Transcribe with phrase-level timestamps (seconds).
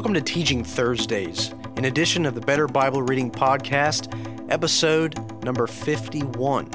[0.00, 4.10] Welcome to Teaching Thursdays, an edition of the Better Bible Reading Podcast,
[4.50, 5.14] episode
[5.44, 6.70] number 51.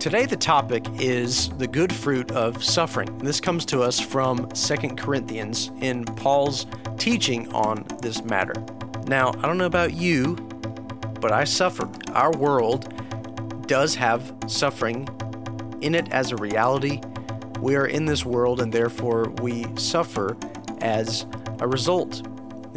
[0.00, 3.18] Today, the topic is the good fruit of suffering.
[3.18, 6.64] This comes to us from 2 Corinthians in Paul's
[6.96, 8.54] teaching on this matter.
[9.06, 10.36] Now, I don't know about you,
[11.20, 11.86] but I suffer.
[12.14, 15.06] Our world does have suffering
[15.82, 17.02] in it as a reality.
[17.60, 20.38] We are in this world, and therefore we suffer
[20.80, 21.26] as
[21.58, 22.26] a result.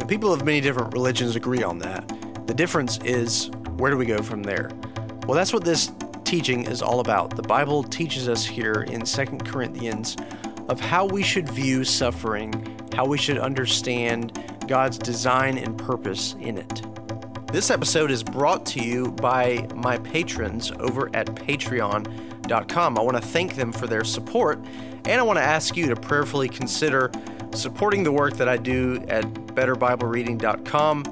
[0.00, 2.08] And people of many different religions agree on that.
[2.46, 4.70] The difference is where do we go from there?
[5.26, 5.92] Well, that's what this
[6.24, 7.36] teaching is all about.
[7.36, 10.16] The Bible teaches us here in 2 Corinthians
[10.68, 16.56] of how we should view suffering, how we should understand God's design and purpose in
[16.58, 16.82] it.
[17.52, 22.98] This episode is brought to you by my patrons over at patreon.com.
[22.98, 24.64] I want to thank them for their support,
[25.04, 27.10] and I want to ask you to prayerfully consider
[27.54, 31.04] supporting the work that I do at betterbiblereading.com.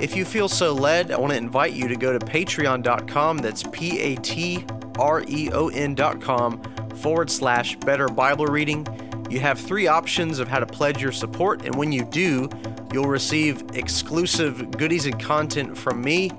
[0.00, 3.38] If you feel so led, I want to invite you to go to patreon.com.
[3.38, 4.64] That's P A T
[4.98, 6.60] R E O N.com
[6.96, 8.86] forward slash better Bible reading.
[9.30, 12.48] You have three options of how to pledge your support, and when you do,
[12.92, 16.30] you'll receive exclusive goodies and content from me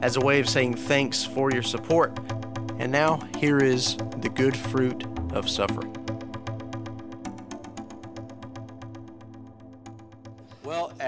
[0.00, 2.18] as a way of saying thanks for your support.
[2.78, 6.01] And now, here is the good fruit of suffering.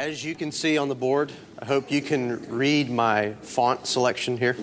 [0.05, 4.37] As you can see on the board, I hope you can read my font selection
[4.37, 4.55] here.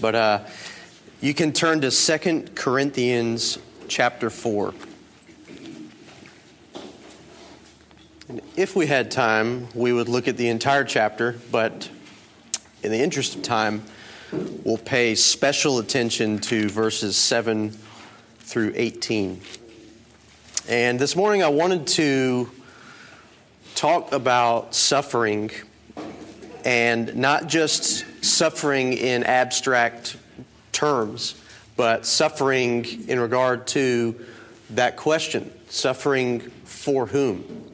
[0.00, 0.40] But uh,
[1.20, 4.74] you can turn to Second Corinthians chapter 4.
[8.28, 11.88] And if we had time, we would look at the entire chapter, but
[12.82, 13.84] in the interest of time,
[14.64, 17.70] we'll pay special attention to verses 7
[18.40, 19.40] through 18.
[20.68, 22.50] And this morning I wanted to
[23.74, 25.50] talk about suffering
[26.64, 30.16] and not just suffering in abstract
[30.72, 31.34] terms,
[31.76, 34.18] but suffering in regard to
[34.70, 37.72] that question suffering for whom?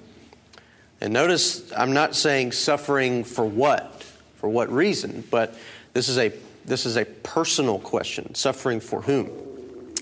[1.00, 4.02] And notice I'm not saying suffering for what,
[4.36, 5.54] for what reason, but
[5.92, 6.32] this is a
[6.64, 9.30] this is a personal question, suffering for whom?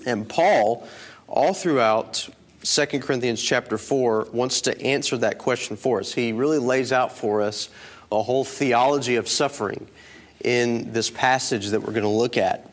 [0.05, 0.85] And Paul
[1.27, 2.27] all throughout
[2.67, 6.11] 2 Corinthians chapter 4 wants to answer that question for us.
[6.11, 7.69] He really lays out for us
[8.11, 9.87] a whole theology of suffering
[10.43, 12.69] in this passage that we're going to look at.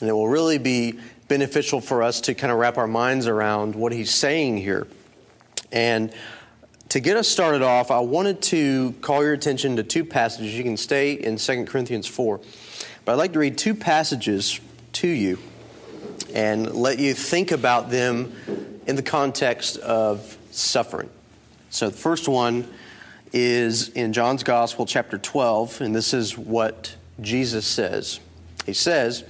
[0.00, 3.74] And it will really be beneficial for us to kind of wrap our minds around
[3.74, 4.86] what he's saying here.
[5.72, 6.10] And
[6.88, 10.54] to get us started off, I wanted to call your attention to two passages.
[10.56, 12.40] You can stay in 2 Corinthians 4.
[13.04, 14.58] But I'd like to read two passages
[14.94, 15.38] to you
[16.32, 18.32] and let you think about them
[18.88, 21.10] in the context of suffering.
[21.68, 22.66] So the first one
[23.34, 28.18] is in John's Gospel, chapter 12, and this is what Jesus says.
[28.64, 29.24] He says,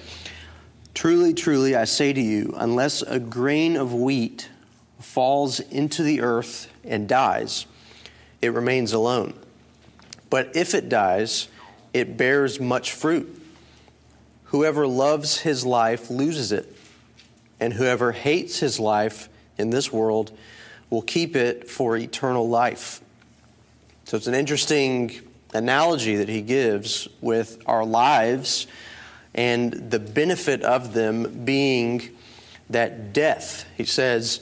[0.94, 4.48] Truly, truly, I say to you, unless a grain of wheat
[5.00, 7.66] falls into the earth and dies,
[8.40, 9.34] it remains alone.
[10.30, 11.48] But if it dies,
[11.92, 13.42] it bears much fruit.
[14.44, 16.72] Whoever loves his life loses it,
[17.58, 20.32] and whoever hates his life in this world
[20.90, 23.00] will keep it for eternal life.
[24.04, 25.12] So it's an interesting
[25.52, 28.66] analogy that he gives with our lives
[29.34, 32.10] and the benefit of them being
[32.70, 33.66] that death.
[33.76, 34.40] He says,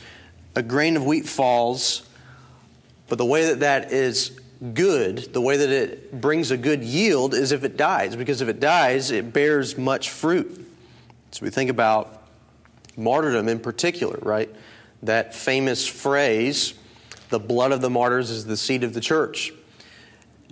[0.55, 2.09] a grain of wheat falls,
[3.09, 4.39] but the way that that is
[4.73, 8.49] good, the way that it brings a good yield is if it dies, because if
[8.49, 10.67] it dies, it bears much fruit.
[11.33, 12.23] So we think about
[12.97, 14.49] martyrdom in particular, right?
[15.03, 16.75] That famous phrase,
[17.29, 19.53] the blood of the martyrs is the seed of the church.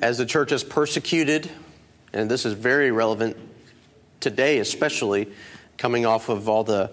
[0.03, 1.51] As the church is persecuted,
[2.13, 3.37] and this is very relevant
[4.21, 5.29] today, especially
[5.77, 6.91] coming off of all the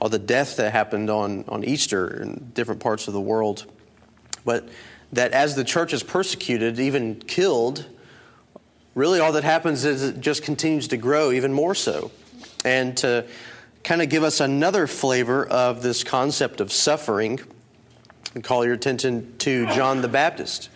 [0.00, 3.64] all the death that happened on, on Easter in different parts of the world.
[4.44, 4.68] But
[5.12, 7.86] that as the church is persecuted, even killed,
[8.94, 12.10] really all that happens is it just continues to grow even more so.
[12.64, 13.24] And to
[13.84, 17.38] kind of give us another flavor of this concept of suffering,
[18.34, 20.70] and call your attention to John the Baptist,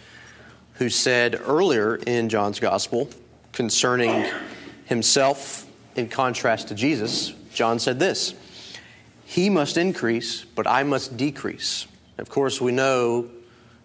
[0.74, 3.08] who said earlier in John's gospel
[3.52, 4.30] concerning
[4.84, 5.66] himself
[5.96, 8.34] in contrast to Jesus, John said this
[9.24, 11.86] He must increase, but I must decrease.
[12.18, 13.28] Of course, we know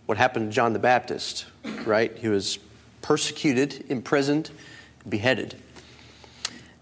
[0.05, 1.45] what happened to John the Baptist,
[1.85, 2.15] right?
[2.17, 2.59] He was
[3.01, 4.51] persecuted, imprisoned,
[5.07, 5.55] beheaded.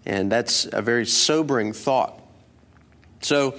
[0.04, 2.21] And that's a very sobering thought.
[3.22, 3.54] So,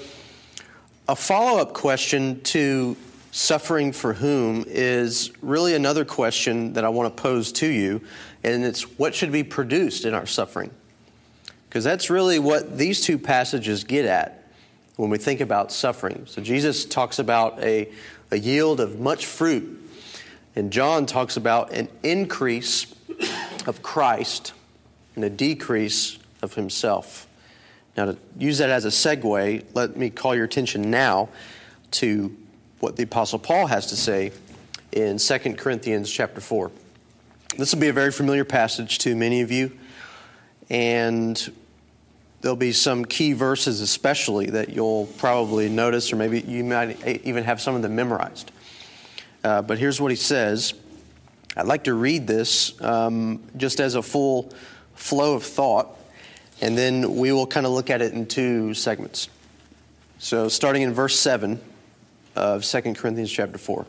[1.08, 2.98] a follow up question to
[3.32, 8.02] suffering for whom is really another question that I want to pose to you,
[8.44, 10.70] and it's what should be produced in our suffering?
[11.68, 14.50] Because that's really what these two passages get at
[14.98, 16.26] when we think about suffering.
[16.28, 17.90] So Jesus talks about a,
[18.32, 19.82] a yield of much fruit,
[20.58, 22.94] and John talks about an increase
[23.66, 24.52] of Christ
[25.16, 27.28] and a decrease of himself.
[27.96, 31.30] Now, to use that as a segue, let me call your attention now
[31.92, 32.36] to
[32.80, 34.32] what the Apostle Paul has to say
[34.92, 36.72] in 2 Corinthians chapter 4.
[37.58, 39.72] This will be a very familiar passage to many of you,
[40.72, 41.54] and
[42.42, 47.44] there'll be some key verses, especially, that you'll probably notice, or maybe you might even
[47.44, 48.52] have some of them memorized.
[49.44, 50.74] Uh, but here's what he says.
[51.56, 54.52] I'd like to read this um, just as a full
[54.96, 55.96] flow of thought,
[56.64, 59.28] and then we will kind of look at it in two segments.
[60.18, 61.60] So, starting in verse 7
[62.38, 63.86] of 2 Corinthians chapter 4,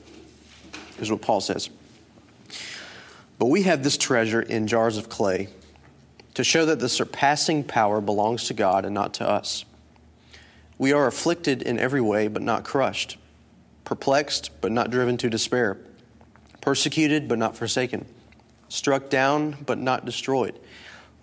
[0.98, 1.70] is what Paul says.
[3.38, 5.50] But we have this treasure in jars of clay
[6.34, 9.64] to show that the surpassing power belongs to God and not to us.
[10.76, 13.18] We are afflicted in every way, but not crushed,
[13.84, 15.78] perplexed, but not driven to despair,
[16.60, 18.04] persecuted, but not forsaken,
[18.68, 20.58] struck down, but not destroyed,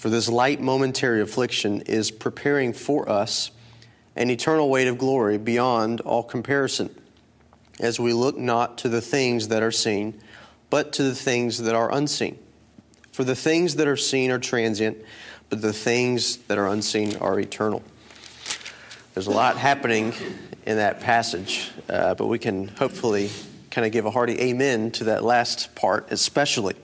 [0.00, 3.50] For this light momentary affliction is preparing for us
[4.16, 6.88] an eternal weight of glory beyond all comparison,
[7.78, 10.18] as we look not to the things that are seen,
[10.70, 12.38] but to the things that are unseen.
[13.12, 14.96] For the things that are seen are transient,
[15.50, 17.82] but the things that are unseen are eternal.
[19.12, 20.14] There's a lot happening
[20.64, 23.28] in that passage, uh, but we can hopefully
[23.70, 26.74] kind of give a hearty amen to that last part, especially.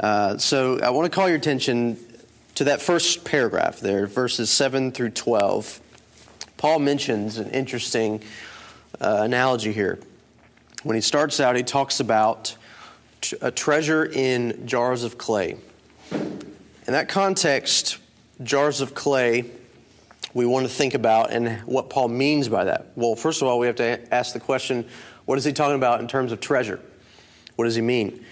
[0.00, 1.96] Uh, so I want to call your attention
[2.58, 5.80] to that first paragraph there, verses 7 through 12.
[6.56, 8.20] Paul mentions an interesting
[9.00, 10.00] uh, analogy here.
[10.82, 12.56] When he starts out, he talks about
[13.20, 15.56] t- a treasure in jars of clay.
[16.10, 16.48] In
[16.88, 17.98] that context,
[18.42, 19.44] jars of clay,
[20.34, 22.86] we want to think about and what Paul means by that.
[22.96, 24.84] Well, first of all, we have to ask the question
[25.26, 26.80] what is he talking about in terms of treasure?
[27.54, 28.24] What does he mean?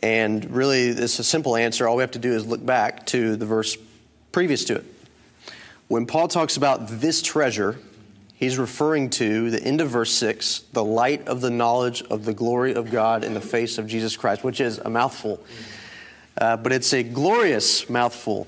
[0.00, 1.86] And really, it's a simple answer.
[1.86, 3.76] All we have to do is look back to the verse
[4.32, 4.84] previous to it.
[5.88, 7.78] When Paul talks about this treasure,
[8.34, 12.32] he's referring to the end of verse 6, the light of the knowledge of the
[12.32, 15.44] glory of God in the face of Jesus Christ, which is a mouthful.
[16.38, 18.46] Uh, but it's a glorious mouthful.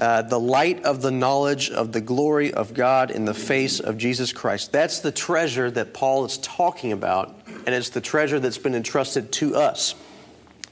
[0.00, 3.96] Uh, the light of the knowledge of the glory of God in the face of
[3.96, 4.72] Jesus Christ.
[4.72, 9.30] That's the treasure that Paul is talking about, and it's the treasure that's been entrusted
[9.34, 9.94] to us.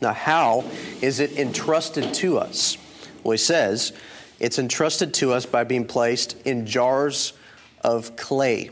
[0.02, 0.64] Now, how
[1.00, 2.76] is it entrusted to us?
[3.23, 3.92] Well, he says
[4.40, 7.35] it's entrusted to us by being placed in jars
[7.82, 8.71] of clay.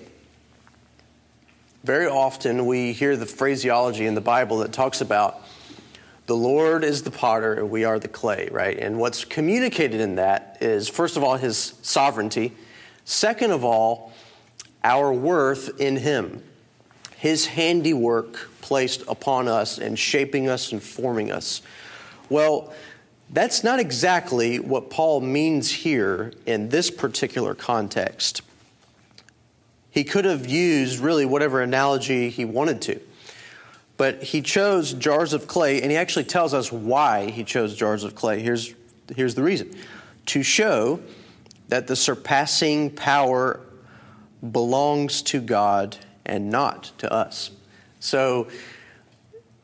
[1.85, 5.41] Very often we hear the phraseology in the Bible that talks about
[6.27, 8.77] the Lord is the potter and we are the clay, right?
[8.77, 12.53] And what's communicated in that is, first of all, his sovereignty.
[13.05, 14.13] Second of all,
[14.83, 16.43] our worth in him,
[17.21, 21.61] his handiwork placed upon us and shaping us and forming us.
[22.31, 22.73] Well,
[23.29, 28.41] that's not exactly what Paul means here in this particular context.
[29.91, 32.99] He could have used really whatever analogy he wanted to.
[33.99, 38.03] But he chose jars of clay, and he actually tells us why he chose jars
[38.03, 38.41] of clay.
[38.41, 38.75] Here's,
[39.15, 39.77] here's the reason
[40.25, 41.01] to show
[41.69, 43.61] that the surpassing power
[44.53, 45.99] belongs to God
[46.31, 47.51] and not to us.
[47.99, 48.47] So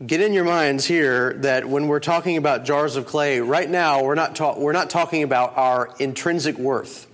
[0.05, 4.03] get in your minds here that when we're talking about jars of clay, right now
[4.03, 7.07] we're not, ta- we're not talking about our intrinsic worth.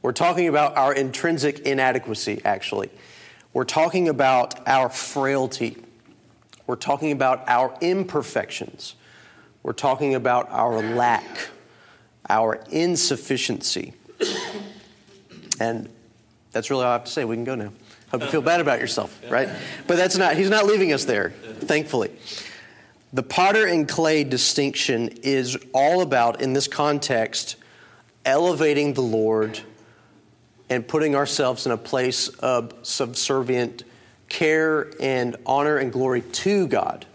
[0.00, 2.90] We're talking about our intrinsic inadequacy, actually.
[3.52, 5.76] We're talking about our frailty.
[6.66, 8.94] We're talking about our imperfections.
[9.62, 11.48] We're talking about our lack,
[12.28, 13.92] our insufficiency.
[15.58, 15.88] And
[16.52, 17.24] that's really all I have to say.
[17.24, 17.72] We can go now.
[18.10, 19.48] Hope you feel bad about yourself, right?
[19.86, 22.10] But that's not, he's not leaving us there, thankfully.
[23.12, 27.56] The potter and clay distinction is all about, in this context,
[28.24, 29.60] elevating the Lord
[30.68, 33.84] and putting ourselves in a place of subservient
[34.28, 37.06] care and honor and glory to God.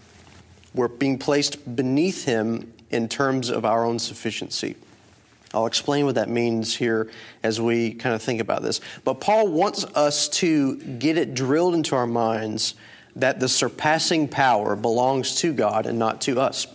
[0.73, 4.75] We're being placed beneath Him in terms of our own sufficiency.
[5.53, 7.09] I'll explain what that means here
[7.43, 8.79] as we kind of think about this.
[9.03, 12.75] But Paul wants us to get it drilled into our minds
[13.17, 16.67] that the surpassing power belongs to God and not to us.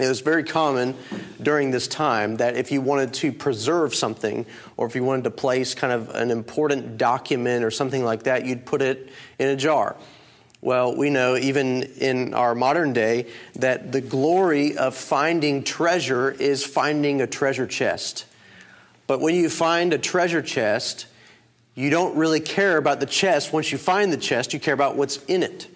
[0.00, 0.96] It was very common
[1.42, 5.30] during this time that if you wanted to preserve something or if you wanted to
[5.30, 9.56] place kind of an important document or something like that, you'd put it in a
[9.56, 9.96] jar.
[10.62, 16.64] Well, we know even in our modern day that the glory of finding treasure is
[16.64, 18.26] finding a treasure chest.
[19.06, 21.06] But when you find a treasure chest,
[21.74, 23.52] you don't really care about the chest.
[23.52, 25.66] Once you find the chest, you care about what's in it.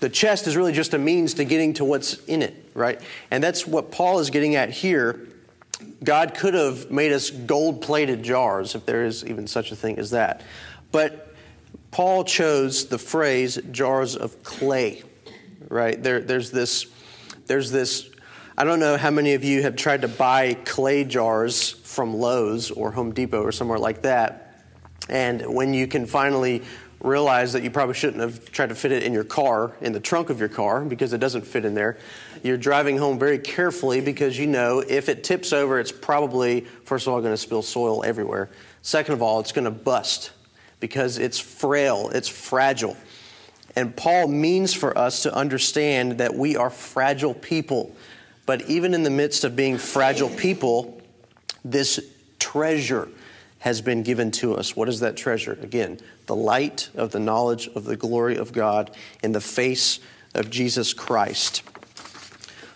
[0.00, 3.00] The chest is really just a means to getting to what's in it, right?
[3.30, 5.26] And that's what Paul is getting at here.
[6.04, 9.98] God could have made us gold plated jars, if there is even such a thing
[9.98, 10.42] as that.
[10.92, 11.29] But
[11.90, 15.02] Paul chose the phrase jars of clay,
[15.68, 16.00] right?
[16.00, 16.86] There, there's this,
[17.46, 18.08] there's this,
[18.56, 22.70] I don't know how many of you have tried to buy clay jars from Lowe's
[22.70, 24.64] or Home Depot or somewhere like that.
[25.08, 26.62] And when you can finally
[27.02, 30.00] realize that you probably shouldn't have tried to fit it in your car, in the
[30.00, 31.98] trunk of your car, because it doesn't fit in there.
[32.42, 37.06] You're driving home very carefully because you know if it tips over, it's probably, first
[37.06, 38.50] of all, going to spill soil everywhere.
[38.82, 40.32] Second of all, it's going to bust
[40.80, 42.96] because it's frail, it's fragile.
[43.76, 47.94] And Paul means for us to understand that we are fragile people.
[48.46, 51.00] But even in the midst of being fragile people,
[51.64, 52.00] this
[52.38, 53.08] treasure
[53.60, 54.74] has been given to us.
[54.74, 55.58] What is that treasure?
[55.62, 58.90] Again, the light of the knowledge of the glory of God
[59.22, 60.00] in the face
[60.34, 61.62] of Jesus Christ.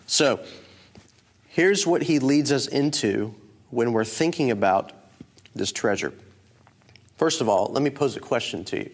[0.06, 0.44] So,
[1.49, 3.34] here's what he leads us into
[3.70, 4.92] when we're thinking about
[5.54, 6.12] this treasure.
[7.16, 8.90] First of all, let me pose a question to you.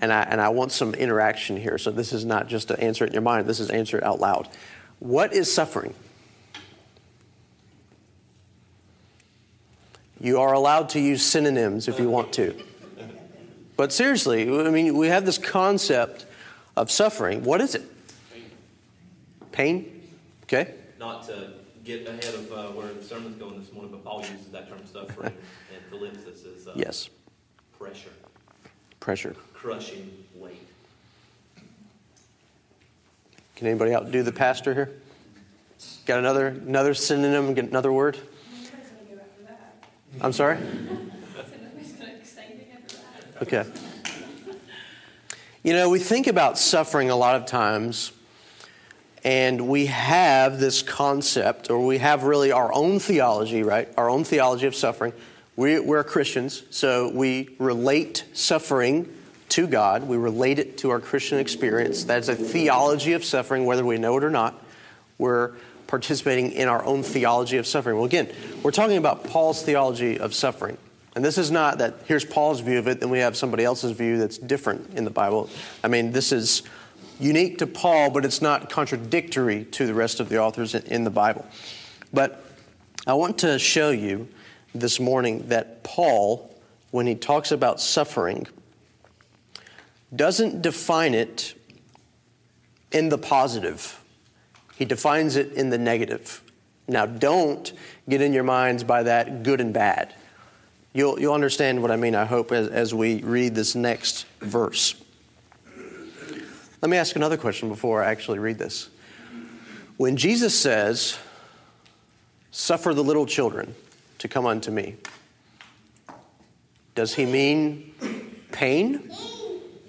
[0.00, 1.78] And I, and I want some interaction here.
[1.78, 4.04] So, this is not just to answer it in your mind, this is answer it
[4.04, 4.48] out loud.
[4.98, 5.94] What is suffering?
[10.20, 12.54] You are allowed to use synonyms if you want to.
[13.76, 16.24] But seriously, I mean, we have this concept
[16.76, 17.44] of suffering.
[17.44, 17.82] What is it?
[19.52, 20.08] Pain?
[20.44, 20.74] Okay.
[20.98, 21.52] Not to
[21.86, 24.80] get ahead of uh, where the sermon's going this morning, but Paul uses that term
[24.92, 25.32] suffering
[25.72, 27.08] and Philippians is uh, Yes.
[27.78, 28.10] pressure,
[28.98, 29.36] Pressure.
[29.54, 30.66] crushing weight.
[33.54, 34.90] Can anybody outdo the pastor here?
[36.06, 38.18] Got another another synonym, get another word?
[40.20, 40.58] I'm sorry?
[43.42, 43.64] Okay.
[45.62, 48.12] You know, we think about suffering a lot of times,
[49.26, 53.92] and we have this concept, or we have really our own theology, right?
[53.96, 55.12] Our own theology of suffering.
[55.56, 59.12] We, we're Christians, so we relate suffering
[59.48, 60.04] to God.
[60.06, 62.04] We relate it to our Christian experience.
[62.04, 64.62] That's a theology of suffering, whether we know it or not.
[65.18, 65.54] We're
[65.88, 67.96] participating in our own theology of suffering.
[67.96, 68.30] Well, again,
[68.62, 70.78] we're talking about Paul's theology of suffering.
[71.16, 73.90] And this is not that here's Paul's view of it, then we have somebody else's
[73.90, 75.50] view that's different in the Bible.
[75.82, 76.62] I mean, this is
[77.18, 81.10] unique to Paul, but it's not contradictory to the rest of the authors in the
[81.10, 81.46] Bible.
[82.12, 82.44] But
[83.06, 84.28] I want to show you
[84.74, 86.54] this morning that Paul,
[86.90, 88.46] when he talks about suffering,
[90.14, 91.54] doesn't define it
[92.92, 94.02] in the positive.
[94.76, 96.42] He defines it in the negative.
[96.88, 97.72] Now, don't
[98.08, 100.14] get in your minds by that good and bad.
[100.92, 104.94] You'll, you'll understand what I mean, I hope, as, as we read this next verse.
[106.82, 108.90] Let me ask another question before I actually read this.
[109.96, 111.18] When Jesus says,
[112.50, 113.74] Suffer the little children
[114.18, 114.96] to come unto me,
[116.94, 117.94] does he mean
[118.50, 119.08] pain?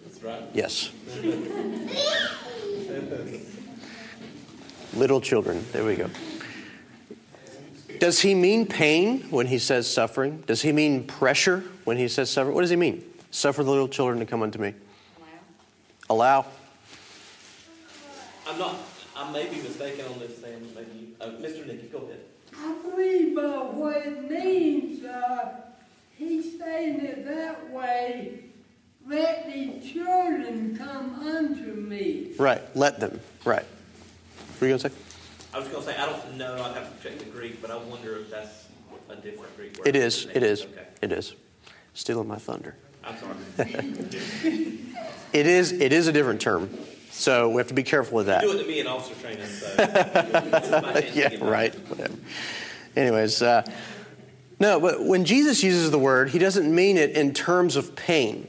[0.03, 0.43] That's right.
[0.53, 0.91] Yes.
[4.93, 5.65] Little children.
[5.71, 6.09] There we go.
[7.99, 10.43] Does he mean pain when he says suffering?
[10.45, 12.53] Does he mean pressure when he says suffering?
[12.53, 13.03] What does he mean?
[13.31, 14.73] Suffer the little children to come unto me.
[16.09, 16.45] Allow.
[18.47, 18.77] I'm not,
[19.15, 21.67] I may be mistaken on this, Sam, maybe, uh, Mr.
[21.67, 22.21] Nicky, go ahead.
[22.57, 25.49] I believe uh, what it means, uh,
[26.17, 28.39] he's saying it that way,
[29.05, 32.27] let the children come unto me.
[32.29, 32.31] me.
[32.37, 32.61] Right.
[32.75, 33.19] Let them.
[33.45, 33.65] Right.
[33.65, 34.95] What are you going to say?
[35.53, 37.71] I was going to say, I don't know, I'd have to check the Greek, but
[37.71, 38.67] I wonder if that's
[39.09, 39.87] a different Greek word.
[39.87, 40.25] It is.
[40.33, 40.63] It is.
[40.63, 40.85] Okay.
[41.01, 41.35] It is.
[41.93, 42.75] Stealing my thunder.
[43.03, 43.35] I'm sorry.
[45.33, 45.73] It is.
[45.73, 46.69] It is a different term.
[47.17, 48.41] So we have to be careful with that.
[48.41, 49.75] Do it to me in officer training, so.
[49.75, 51.73] this is my chance to yeah, right.
[51.89, 52.13] Whatever.
[52.95, 53.63] Anyways, uh,
[54.59, 58.47] no, but when Jesus uses the word, he doesn't mean it in terms of pain.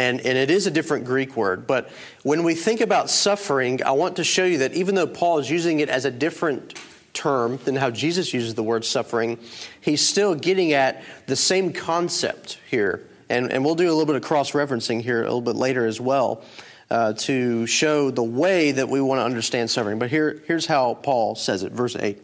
[0.00, 1.68] And, and it is a different Greek word.
[1.68, 1.90] But
[2.24, 5.48] when we think about suffering, I want to show you that even though Paul is
[5.48, 6.74] using it as a different
[7.12, 9.38] term than how Jesus uses the word suffering,
[9.80, 13.06] he's still getting at the same concept here.
[13.28, 15.86] And, and we'll do a little bit of cross referencing here a little bit later
[15.86, 16.42] as well
[16.90, 19.98] uh, to show the way that we want to understand suffering.
[19.98, 22.22] But here, here's how Paul says it, verse 8.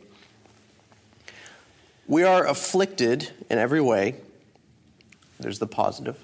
[2.07, 4.17] We are afflicted in every way.
[5.39, 6.23] There's the positive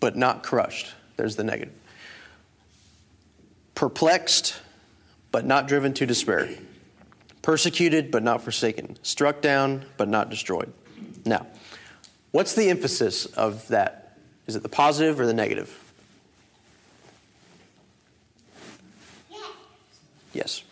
[0.00, 0.94] but not crushed.
[1.16, 1.74] There's the negative.
[3.74, 4.60] Perplexed,
[5.30, 6.48] but not driven to despair.
[7.42, 8.96] Persecuted, but not forsaken.
[9.02, 10.72] Struck down, but not destroyed.
[11.24, 11.46] Now,
[12.30, 14.18] what's the emphasis of that?
[14.46, 15.87] Is it the positive or the negative?
[20.38, 20.62] Yes.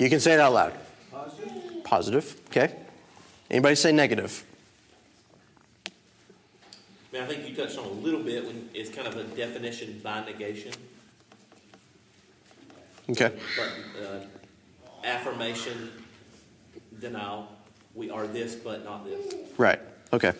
[0.00, 0.72] You can say it out loud.
[1.12, 1.84] Positive.
[1.84, 2.74] Positive, okay.
[3.48, 4.42] Anybody say negative?
[5.86, 5.90] I
[7.12, 10.00] mean, I think you touched on a little bit when it's kind of a definition
[10.02, 10.72] by negation,
[13.10, 13.30] Okay.
[13.56, 13.68] but
[14.02, 15.90] uh, affirmation,
[16.98, 17.46] denial.
[17.94, 19.34] We are this, but not this.
[19.58, 19.78] Right.
[20.12, 20.32] Okay.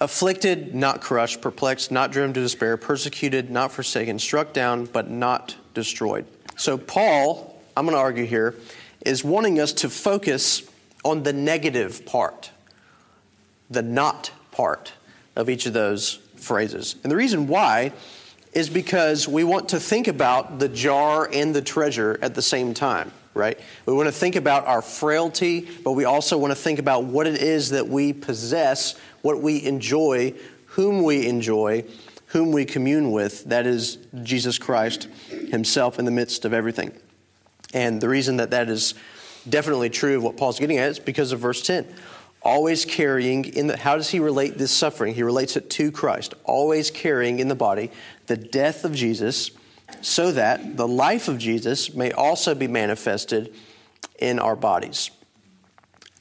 [0.00, 5.56] Afflicted, not crushed, perplexed, not driven to despair, persecuted, not forsaken, struck down, but not
[5.74, 6.24] destroyed.
[6.56, 8.54] So, Paul, I'm going to argue here,
[9.04, 10.62] is wanting us to focus
[11.04, 12.50] on the negative part,
[13.70, 14.92] the not part
[15.36, 16.96] of each of those phrases.
[17.02, 17.92] And the reason why
[18.52, 22.72] is because we want to think about the jar and the treasure at the same
[22.72, 23.58] time, right?
[23.84, 27.26] We want to think about our frailty, but we also want to think about what
[27.26, 30.34] it is that we possess, what we enjoy,
[30.66, 31.84] whom we enjoy,
[32.34, 33.44] whom we commune with.
[33.44, 36.92] That is Jesus Christ Himself in the midst of everything.
[37.72, 38.94] And the reason that that is
[39.48, 41.86] definitely true of what Paul's getting at is because of verse 10
[42.42, 46.34] always carrying in the how does he relate this suffering he relates it to christ
[46.44, 47.90] always carrying in the body
[48.26, 49.50] the death of jesus
[50.02, 53.54] so that the life of jesus may also be manifested
[54.18, 55.10] in our bodies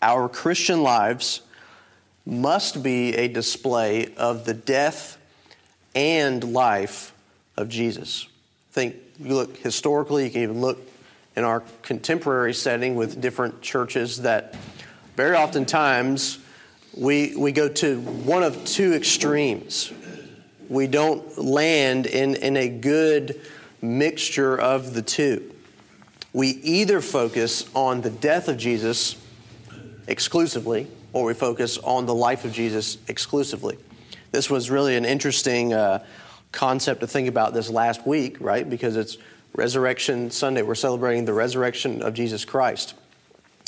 [0.02, 1.42] our christian lives
[2.26, 5.18] must be a display of the death
[5.96, 7.14] and life
[7.58, 8.28] of jesus
[8.72, 10.80] think you look historically you can even look
[11.36, 14.56] in our contemporary setting with different churches that
[15.16, 16.40] very oftentimes
[16.96, 19.92] we, we go to one of two extremes.
[20.70, 23.42] We don't land in, in a good
[23.82, 25.52] mixture of the two.
[26.34, 29.16] We either focus on the death of Jesus
[30.08, 33.78] exclusively, or we focus on the life of Jesus exclusively.
[34.34, 36.04] This was really an interesting uh,
[36.52, 38.68] concept to think about this last week, right?
[38.68, 39.20] Because it's
[39.54, 40.64] Resurrection Sunday.
[40.64, 42.96] We're celebrating the resurrection of Jesus Christ.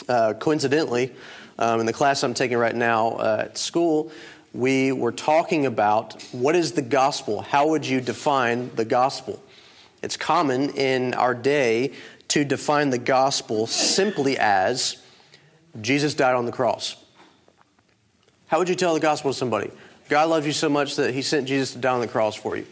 [0.10, 1.13] Uh, coincidentally,
[1.60, 4.12] um, in the class I'm taking right now uh, at school,
[4.54, 7.41] we were talking about what is the gospel?
[7.41, 9.43] How would you define the gospel?
[10.01, 11.93] It's common in our day
[12.30, 14.97] to define the gospel simply as
[15.80, 16.95] Jesus died on the cross.
[18.47, 19.69] How would you tell the gospel to somebody?
[20.10, 22.56] God loves you so much that he sent Jesus to die on the cross for
[22.56, 22.65] you.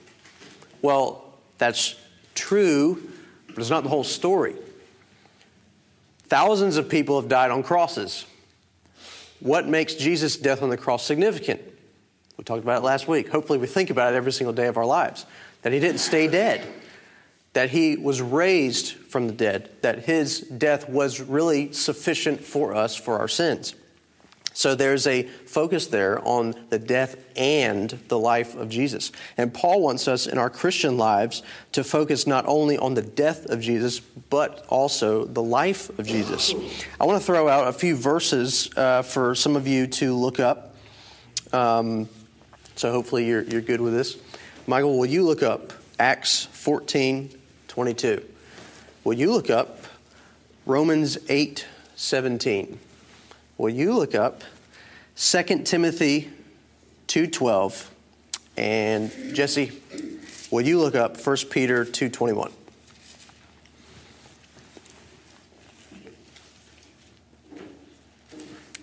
[0.82, 1.24] Well,
[1.58, 1.96] that's
[2.36, 3.02] true,
[3.48, 4.56] but it's not the whole story.
[6.28, 8.26] Thousands of people have died on crosses.
[9.40, 11.62] What makes Jesus' death on the cross significant?
[12.38, 13.30] We talked about it last week.
[13.30, 15.26] Hopefully, we think about it every single day of our lives.
[15.62, 16.68] That he didn't stay dead,
[17.54, 22.96] that he was raised from the dead, that his death was really sufficient for us
[22.96, 23.76] for our sins.
[24.54, 29.12] So there's a focus there on the death and the life of Jesus.
[29.36, 33.48] And Paul wants us in our Christian lives to focus not only on the death
[33.48, 36.54] of Jesus, but also the life of Jesus.
[37.02, 40.40] I want to throw out a few verses uh, for some of you to look
[40.40, 40.76] up.
[41.52, 42.08] Um,
[42.76, 44.18] so hopefully you're, you're good with this.
[44.68, 47.30] Michael, will you look up Acts 14
[47.68, 48.24] 22?
[49.04, 49.80] Will you look up
[50.66, 52.80] Romans 8 17?
[53.56, 54.42] Well, you look up
[55.16, 56.32] 2 Timothy
[57.08, 57.90] 2:12
[58.58, 59.72] and Jesse,
[60.50, 62.52] will you look up 1 Peter 2:21?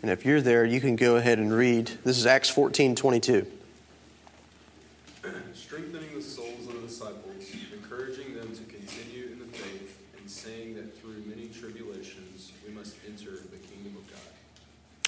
[0.03, 1.91] And if you're there, you can go ahead and read.
[2.05, 3.47] This is Acts 14 22.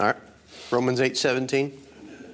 [0.00, 0.16] All right.
[0.70, 1.78] Romans 8 17.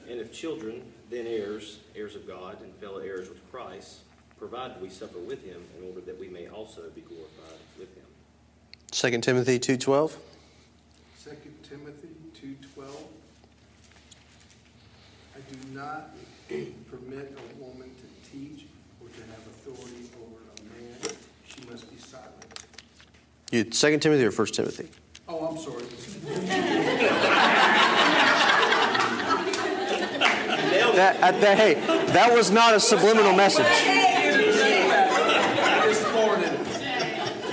[0.08, 4.00] And if children, then heirs, heirs of God, and fellow heirs with Christ,
[4.38, 8.04] provided we suffer with him, in order that we may also be glorified with him.
[8.90, 10.16] 2 Timothy 2 12.
[11.24, 11.30] 2
[11.68, 12.08] Timothy
[12.40, 12.86] 2.12
[15.34, 16.14] I do not
[16.48, 18.66] permit a woman to teach
[19.00, 21.16] or to have authority over a man.
[21.46, 22.64] She must be silent.
[23.50, 24.88] You 2 Timothy or 1 Timothy?
[25.28, 25.84] Oh, I'm sorry.
[30.98, 31.74] That, uh, that, hey,
[32.12, 33.64] that was not a subliminal message.
[35.84, 36.50] This morning.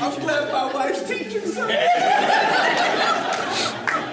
[0.02, 1.78] I'm glad my wife's teaching something.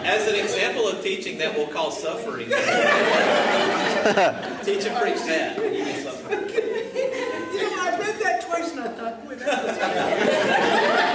[0.05, 2.47] As an example of teaching that will cause suffering,
[4.65, 5.57] teach and preach that.
[5.57, 6.35] You can suffer.
[6.35, 9.77] You know, I read that twice and I thought, boy, that was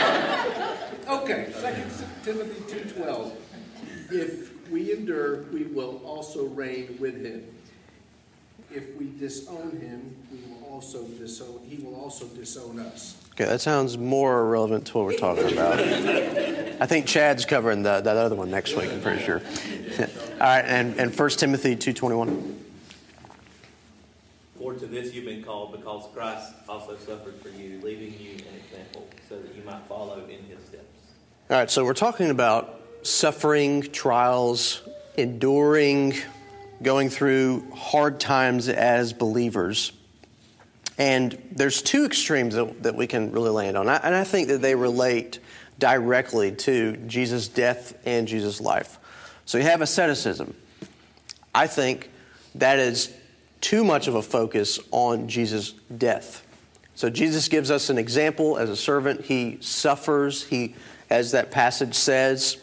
[1.09, 1.89] Okay, Second
[2.23, 3.33] Timothy two twelve.
[4.11, 7.45] If we endure, we will also reign with him.
[8.71, 13.15] If we disown him, we will also disown, he will also disown us.
[13.31, 15.79] Okay, that sounds more relevant to what we're talking about.
[15.79, 19.41] I think Chad's covering the, that other one next week, I'm pretty sure.
[19.99, 20.07] All
[20.39, 22.55] right, and, and 1 Timothy 2.21.
[24.67, 28.59] For to this you've been called, because Christ also suffered for you, leaving you an
[28.59, 30.83] example, so that you might follow in his steps.
[31.49, 34.81] All right, so we're talking about suffering, trials,
[35.15, 36.15] enduring,
[36.83, 39.93] going through hard times as believers.
[40.97, 43.87] And there's two extremes that, that we can really land on.
[43.87, 45.39] And I think that they relate
[45.79, 48.99] directly to Jesus' death and Jesus' life.
[49.45, 50.53] So you have asceticism.
[51.55, 52.11] I think
[52.55, 53.13] that is
[53.61, 56.45] too much of a focus on Jesus' death.
[56.95, 59.25] So Jesus gives us an example as a servant.
[59.25, 60.43] He suffers.
[60.43, 60.75] He,
[61.09, 62.57] as that passage says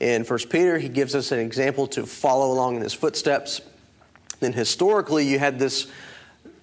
[0.00, 3.60] in 1 Peter, he gives us an example to follow along in his footsteps.
[4.40, 5.86] Then historically, you had this,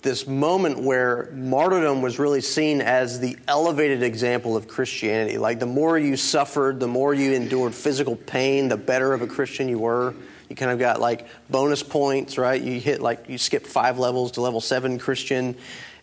[0.02, 5.38] this moment where martyrdom was really seen as the elevated example of Christianity.
[5.38, 9.28] Like the more you suffered, the more you endured physical pain, the better of a
[9.28, 10.14] Christian you were.
[10.54, 12.62] You kind of got like bonus points, right?
[12.62, 15.56] You hit like, you skip five levels to level seven Christian.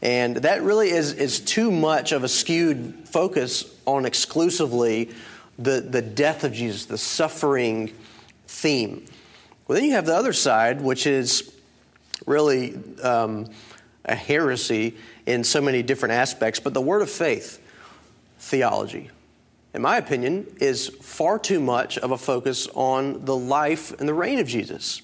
[0.02, 5.10] And that really is, is too much of a skewed focus on exclusively
[5.56, 7.92] the, the death of Jesus, the suffering
[8.48, 9.06] theme.
[9.68, 11.54] Well, then you have the other side, which is
[12.26, 13.46] really um,
[14.04, 17.64] a heresy in so many different aspects, but the word of faith
[18.40, 19.10] theology,
[19.72, 24.14] in my opinion, is far too much of a focus on the life and the
[24.14, 25.02] reign of Jesus.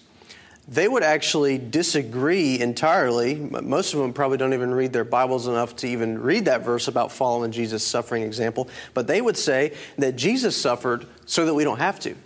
[0.68, 3.36] They would actually disagree entirely.
[3.36, 6.88] Most of them probably don't even read their Bibles enough to even read that verse
[6.88, 8.68] about following Jesus' suffering example.
[8.92, 12.16] But they would say that Jesus suffered so that we don't have to.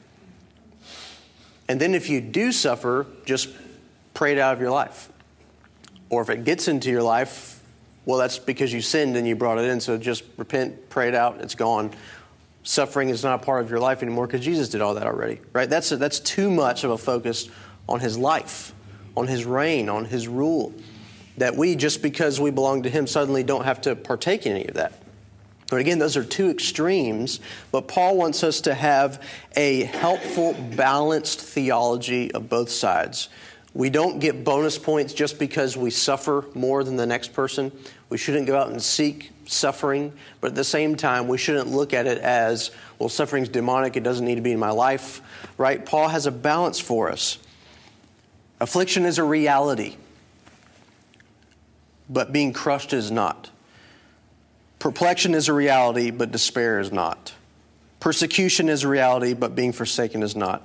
[1.69, 3.51] And then if you do suffer, just
[4.15, 5.11] pray it out of your life.
[6.09, 7.63] Or if it gets into your life,
[8.07, 9.81] well, that's because you sinned and you brought it in.
[9.81, 11.91] So just repent, pray it out, it's gone.
[12.63, 15.41] Suffering is not a part of your life anymore because Jesus did all that already,
[15.53, 15.69] right?
[15.69, 17.49] That's, a, that's too much of a focus
[17.89, 18.75] on his life,
[19.17, 20.75] on his reign, on his rule,
[21.39, 24.67] that we, just because we belong to him, suddenly don't have to partake in any
[24.67, 24.93] of that.
[25.71, 29.23] But again, those are two extremes, but Paul wants us to have
[29.57, 33.29] a helpful, balanced theology of both sides.
[33.73, 37.71] We don't get bonus points just because we suffer more than the next person.
[38.09, 41.93] We shouldn't go out and seek suffering, but at the same time, we shouldn't look
[41.93, 45.21] at it as, well, suffering's demonic, it doesn't need to be in my life,
[45.59, 45.85] right?
[45.85, 47.39] Paul has a balance for us.
[48.61, 49.97] Affliction is a reality,
[52.09, 53.51] but being crushed is not.
[54.79, 57.35] Perplexion is a reality, but despair is not.
[57.99, 60.65] Persecution is a reality, but being forsaken is not.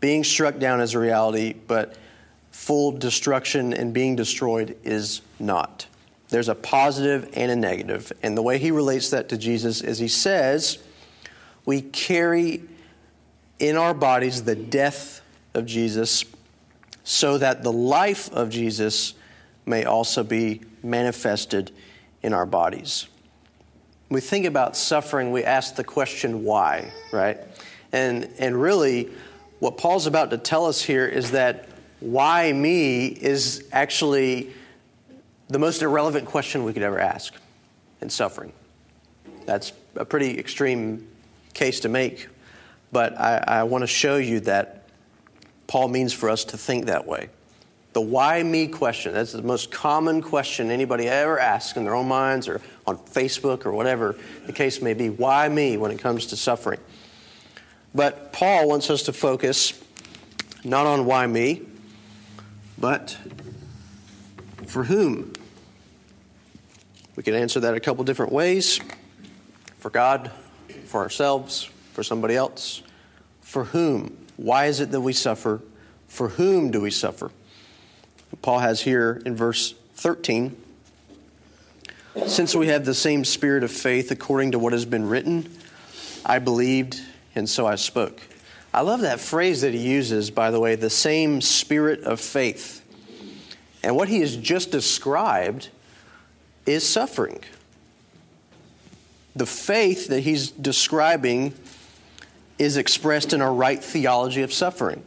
[0.00, 1.96] Being struck down is a reality, but
[2.52, 5.86] full destruction and being destroyed is not.
[6.30, 8.12] There's a positive and a negative.
[8.22, 10.78] And the way he relates that to Jesus is he says,
[11.64, 12.62] We carry
[13.58, 15.20] in our bodies the death
[15.54, 16.24] of Jesus
[17.04, 19.14] so that the life of Jesus
[19.66, 21.72] may also be manifested
[22.22, 23.08] in our bodies.
[24.08, 27.38] When we think about suffering, we ask the question, why, right?
[27.92, 29.10] And, and really,
[29.58, 31.68] what Paul's about to tell us here is that
[32.00, 34.52] why me is actually
[35.50, 37.34] the most irrelevant question we could ever ask
[38.00, 38.52] in suffering.
[39.46, 41.08] That's a pretty extreme
[41.54, 42.28] case to make,
[42.92, 44.84] but I, I want to show you that
[45.66, 47.30] Paul means for us to think that way.
[47.92, 49.12] The why me question.
[49.12, 53.66] That's the most common question anybody ever asks in their own minds or on Facebook
[53.66, 54.14] or whatever
[54.46, 55.10] the case may be.
[55.10, 56.78] Why me when it comes to suffering?
[57.92, 59.72] But Paul wants us to focus
[60.62, 61.62] not on why me,
[62.78, 63.18] but
[64.66, 65.32] for whom?
[67.20, 68.80] We can answer that a couple different ways
[69.78, 70.30] for God,
[70.86, 72.82] for ourselves, for somebody else.
[73.42, 74.16] For whom?
[74.38, 75.60] Why is it that we suffer?
[76.08, 77.30] For whom do we suffer?
[78.40, 80.56] Paul has here in verse 13
[82.24, 85.46] Since we have the same spirit of faith according to what has been written,
[86.24, 87.02] I believed
[87.34, 88.22] and so I spoke.
[88.72, 92.82] I love that phrase that he uses, by the way, the same spirit of faith.
[93.82, 95.68] And what he has just described
[96.66, 97.40] is suffering.
[99.34, 101.54] The faith that he's describing
[102.58, 105.02] is expressed in our right theology of suffering.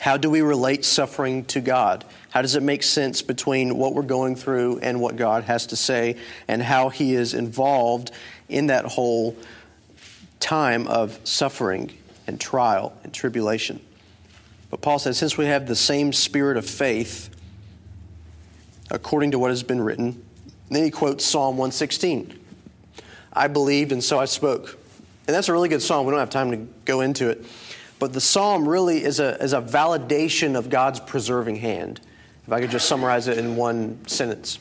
[0.00, 2.04] How do we relate suffering to God?
[2.30, 5.76] How does it make sense between what we're going through and what God has to
[5.76, 6.16] say,
[6.48, 8.10] and how He is involved
[8.48, 9.36] in that whole
[10.40, 11.92] time of suffering
[12.26, 13.80] and trial and tribulation?
[14.70, 17.30] But Paul says, since we have the same spirit of faith,
[18.90, 20.24] according to what has been written,
[20.74, 22.38] then he quotes Psalm 116
[23.32, 24.78] I believed and so I spoke.
[25.26, 26.06] And that's a really good psalm.
[26.06, 27.44] We don't have time to go into it.
[27.98, 32.00] But the psalm really is a, is a validation of God's preserving hand.
[32.46, 34.58] If I could just summarize it in one sentence.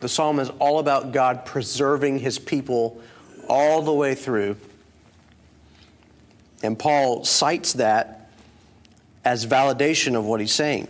[0.00, 3.00] The psalm is all about God preserving his people
[3.48, 4.56] all the way through.
[6.62, 8.30] And Paul cites that
[9.24, 10.88] as validation of what he's saying.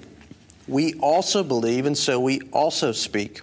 [0.67, 3.43] We also believe, and so we also speak.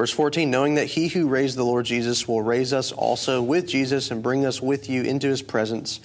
[0.00, 3.68] Verse 14, knowing that he who raised the Lord Jesus will raise us also with
[3.68, 6.00] Jesus and bring us with you into his presence.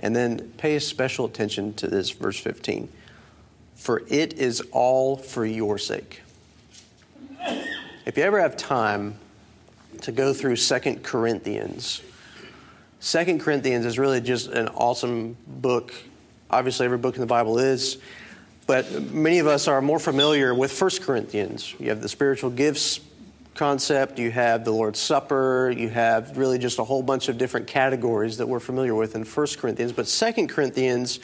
[0.00, 2.88] And then pay special attention to this, verse 15.
[3.74, 6.22] For it is all for your sake.
[8.06, 9.18] If you ever have time
[10.00, 12.00] to go through Second Corinthians,
[13.00, 15.92] Second Corinthians is really just an awesome book.
[16.48, 17.98] Obviously, every book in the Bible is.
[18.66, 21.74] But many of us are more familiar with 1 Corinthians.
[21.78, 23.00] You have the spiritual gifts
[23.54, 27.66] concept, you have the Lord's Supper, you have really just a whole bunch of different
[27.66, 29.92] categories that we're familiar with in 1 Corinthians.
[29.92, 31.20] But 2 Corinthians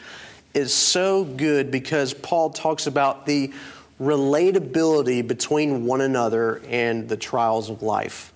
[0.55, 3.53] is so good because Paul talks about the
[4.01, 8.32] relatability between one another and the trials of life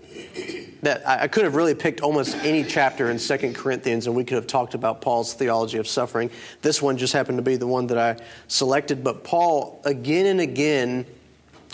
[0.83, 4.37] that I could have really picked almost any chapter in Second Corinthians and we could
[4.37, 6.31] have talked about Paul's theology of suffering.
[6.63, 9.03] This one just happened to be the one that I selected.
[9.03, 11.07] But Paul, again and again,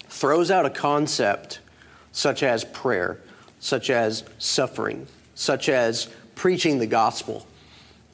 [0.09, 1.61] throws out a concept
[2.13, 3.19] such as prayer,
[3.59, 7.47] such as suffering, such as preaching the gospel.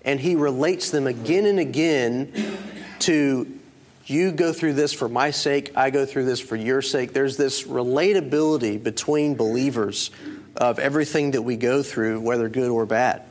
[0.04, 2.32] And he relates them again and again
[3.00, 3.57] to
[4.10, 7.12] you go through this for my sake, I go through this for your sake.
[7.12, 10.10] There's this relatability between believers
[10.56, 13.22] of everything that we go through, whether good or bad.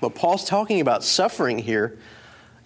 [0.00, 1.98] But Paul's talking about suffering here.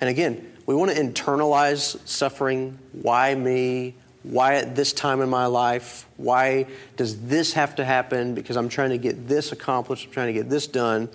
[0.01, 2.79] And again, we want to internalize suffering.
[2.93, 3.95] Why me?
[4.23, 6.07] Why at this time in my life?
[6.17, 8.35] Why does this have to happen?
[8.35, 11.09] Because I'm trying to get this accomplished, I'm trying to get this done.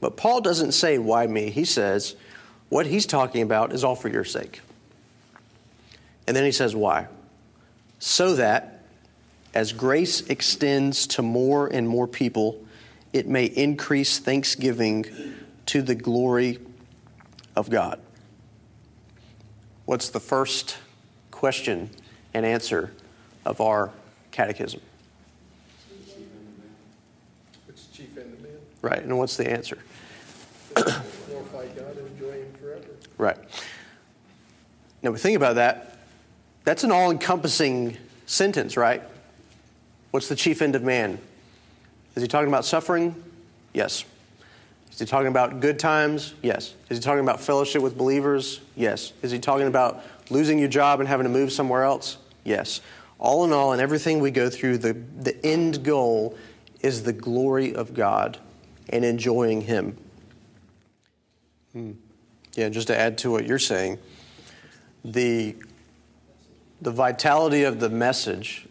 [0.00, 1.50] But Paul doesn't say, Why me?
[1.50, 2.16] He says,
[2.68, 4.60] What he's talking about is all for your sake.
[6.26, 7.08] And then he says, Why?
[7.98, 8.82] So that
[9.54, 12.64] as grace extends to more and more people,
[13.12, 15.04] it may increase thanksgiving
[15.66, 16.58] to the glory
[17.54, 18.00] of God.
[19.84, 20.78] What's the first
[21.30, 21.90] question
[22.32, 22.92] and answer
[23.44, 23.90] of our
[24.30, 24.80] catechism?
[27.66, 28.52] Which chief end of man?
[28.80, 29.78] Right, and what's the answer?
[30.74, 32.86] Glorify God and enjoy Him forever.
[33.18, 33.36] Right.
[35.02, 35.91] Now, we think about that.
[36.64, 37.96] That's an all encompassing
[38.26, 39.02] sentence, right?
[40.10, 41.18] What's the chief end of man?
[42.14, 43.14] Is he talking about suffering?
[43.72, 44.04] Yes.
[44.92, 46.34] Is he talking about good times?
[46.42, 46.74] Yes.
[46.90, 48.60] Is he talking about fellowship with believers?
[48.76, 49.12] Yes.
[49.22, 52.18] Is he talking about losing your job and having to move somewhere else?
[52.44, 52.80] Yes.
[53.18, 56.36] All in all, in everything we go through, the, the end goal
[56.80, 58.38] is the glory of God
[58.90, 59.96] and enjoying Him.
[61.72, 61.92] Hmm.
[62.54, 63.98] Yeah, just to add to what you're saying,
[65.04, 65.56] the,
[66.82, 68.66] the vitality of the message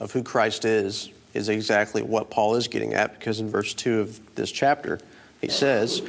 [0.00, 4.00] of who Christ is is exactly what Paul is getting at because in verse 2
[4.00, 4.98] of this chapter,
[5.40, 6.02] he says,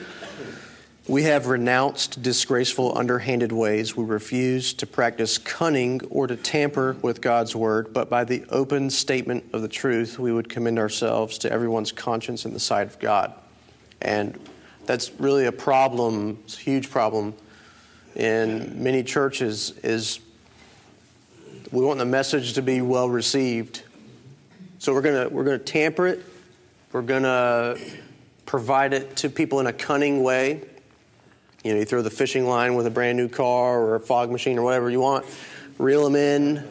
[1.08, 3.96] We have renounced disgraceful, underhanded ways.
[3.96, 8.90] We refuse to practice cunning or to tamper with God's word, but by the open
[8.90, 12.98] statement of the truth, we would commend ourselves to everyone's conscience in the sight of
[12.98, 13.32] God.
[14.02, 14.40] And
[14.88, 17.36] that's really a problem, a huge problem
[18.16, 20.20] in many churches is
[21.72, 23.84] we want the message to be well received.
[24.80, 26.24] So we're going to we're going to tamper it.
[26.92, 27.80] We're going to
[28.46, 30.62] provide it to people in a cunning way.
[31.64, 34.32] You know, you throw the fishing line with a brand new car or a fog
[34.32, 35.26] machine or whatever you want,
[35.78, 36.68] reel them in,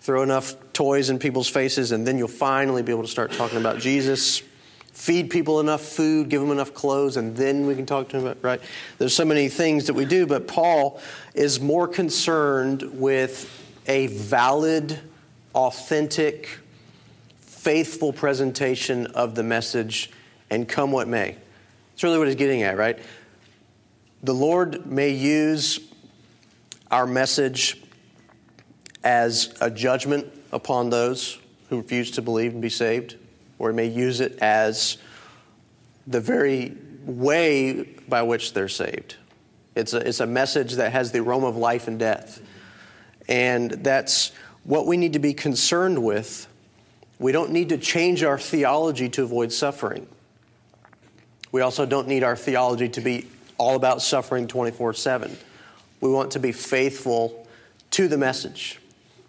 [0.00, 3.58] throw enough toys in people's faces, and then you'll finally be able to start talking
[3.58, 4.42] about Jesus.
[4.92, 8.26] Feed people enough food, give them enough clothes, and then we can talk to them
[8.26, 8.60] about, right?
[8.98, 11.00] There's so many things that we do, but Paul
[11.34, 14.98] is more concerned with a valid,
[15.54, 16.58] authentic,
[17.40, 20.10] faithful presentation of the message
[20.50, 21.36] and come what may.
[21.92, 22.98] That's really what he's getting at, right?
[24.22, 25.80] The Lord may use
[26.90, 27.82] our message
[29.02, 33.16] as a judgment upon those who refuse to believe and be saved,
[33.58, 34.98] or he may use it as
[36.06, 39.16] the very way by which they're saved.
[39.74, 42.40] It's a, it's a message that has the aroma of life and death.
[43.28, 44.32] And that's
[44.64, 46.46] what we need to be concerned with.
[47.18, 50.06] We don't need to change our theology to avoid suffering.
[51.52, 53.26] We also don't need our theology to be
[53.58, 55.36] all about suffering 24 7.
[56.00, 57.46] We want to be faithful
[57.92, 58.80] to the message.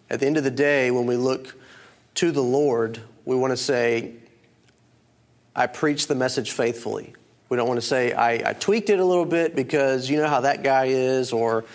[0.10, 1.56] At the end of the day, when we look
[2.16, 4.14] to the Lord, we want to say,
[5.56, 7.14] I preach the message faithfully.
[7.50, 10.28] We don't want to say, I, I tweaked it a little bit because you know
[10.28, 11.66] how that guy is, or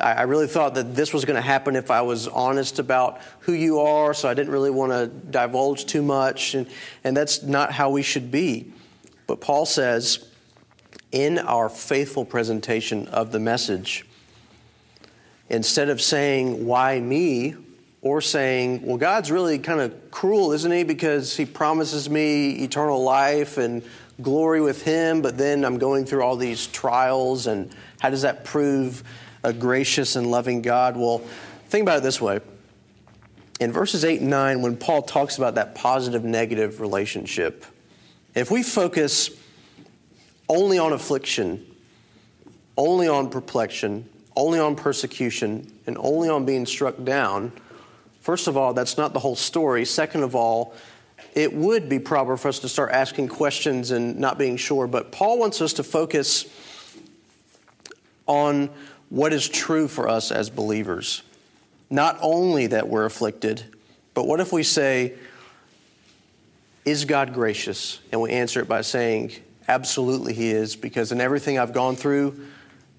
[0.00, 3.52] I really thought that this was going to happen if I was honest about who
[3.52, 6.54] you are, so I didn't really want to divulge too much.
[6.54, 6.68] And,
[7.02, 8.72] and that's not how we should be.
[9.26, 10.28] But Paul says,
[11.10, 14.06] in our faithful presentation of the message,
[15.48, 17.56] instead of saying, Why me?
[18.00, 20.84] or saying, Well, God's really kind of cruel, isn't he?
[20.84, 23.82] Because he promises me eternal life and
[24.22, 28.44] glory with him, but then I'm going through all these trials, and how does that
[28.44, 29.02] prove
[29.42, 30.96] a gracious and loving God?
[30.96, 31.18] Well,
[31.68, 32.40] think about it this way.
[33.60, 37.64] In verses 8 and 9, when Paul talks about that positive negative relationship,
[38.34, 39.30] if we focus
[40.48, 41.66] only on affliction,
[42.76, 47.50] only on perplexion, only on persecution, and only on being struck down,
[48.20, 49.84] first of all, that's not the whole story.
[49.84, 50.74] Second of all,
[51.34, 54.86] it would be proper for us to start asking questions and not being sure.
[54.86, 56.46] But Paul wants us to focus
[58.26, 58.70] on
[59.10, 61.22] what is true for us as believers.
[61.90, 63.64] Not only that we're afflicted,
[64.14, 65.14] but what if we say,
[66.84, 68.00] Is God gracious?
[68.12, 69.32] And we answer it by saying,
[69.66, 72.46] Absolutely, He is, because in everything I've gone through,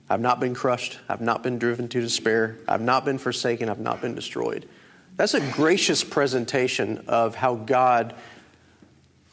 [0.10, 3.80] I've not been crushed, I've not been driven to despair, I've not been forsaken, I've
[3.80, 4.68] not been destroyed.
[5.18, 8.16] That's a gracious presentation of how God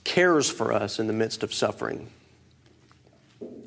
[0.05, 2.09] cares for us in the midst of suffering.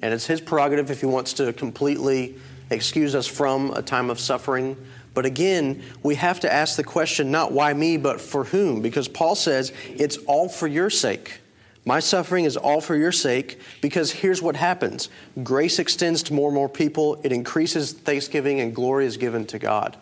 [0.02, 2.36] And it's His prerogative if He wants to completely
[2.70, 4.78] excuse us from a time of suffering.
[5.14, 8.82] But again, we have to ask the question not why me, but for whom?
[8.82, 11.42] Because Paul says it's all for your sake.
[11.86, 15.10] My suffering is all for your sake because here's what happens
[15.44, 19.60] grace extends to more and more people, it increases thanksgiving, and glory is given to
[19.60, 19.98] God.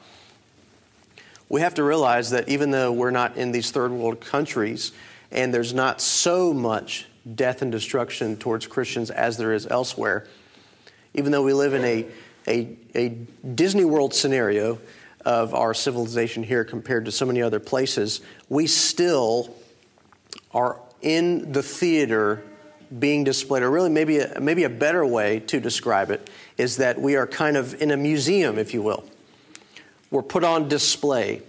[1.50, 4.92] We have to realize that even though we're not in these third world countries
[5.32, 10.28] and there's not so much death and destruction towards Christians as there is elsewhere,
[11.14, 12.06] even though we live in a
[12.48, 13.10] a, a
[13.56, 14.80] Disney World scenario
[15.26, 19.54] of our civilization here compared to so many other places, we still
[20.54, 22.44] are in the theater
[22.98, 27.00] being displayed, or really maybe a, maybe a better way to describe it is that
[27.00, 29.04] we are kind of in a museum, if you will.
[30.10, 31.42] We're put on display,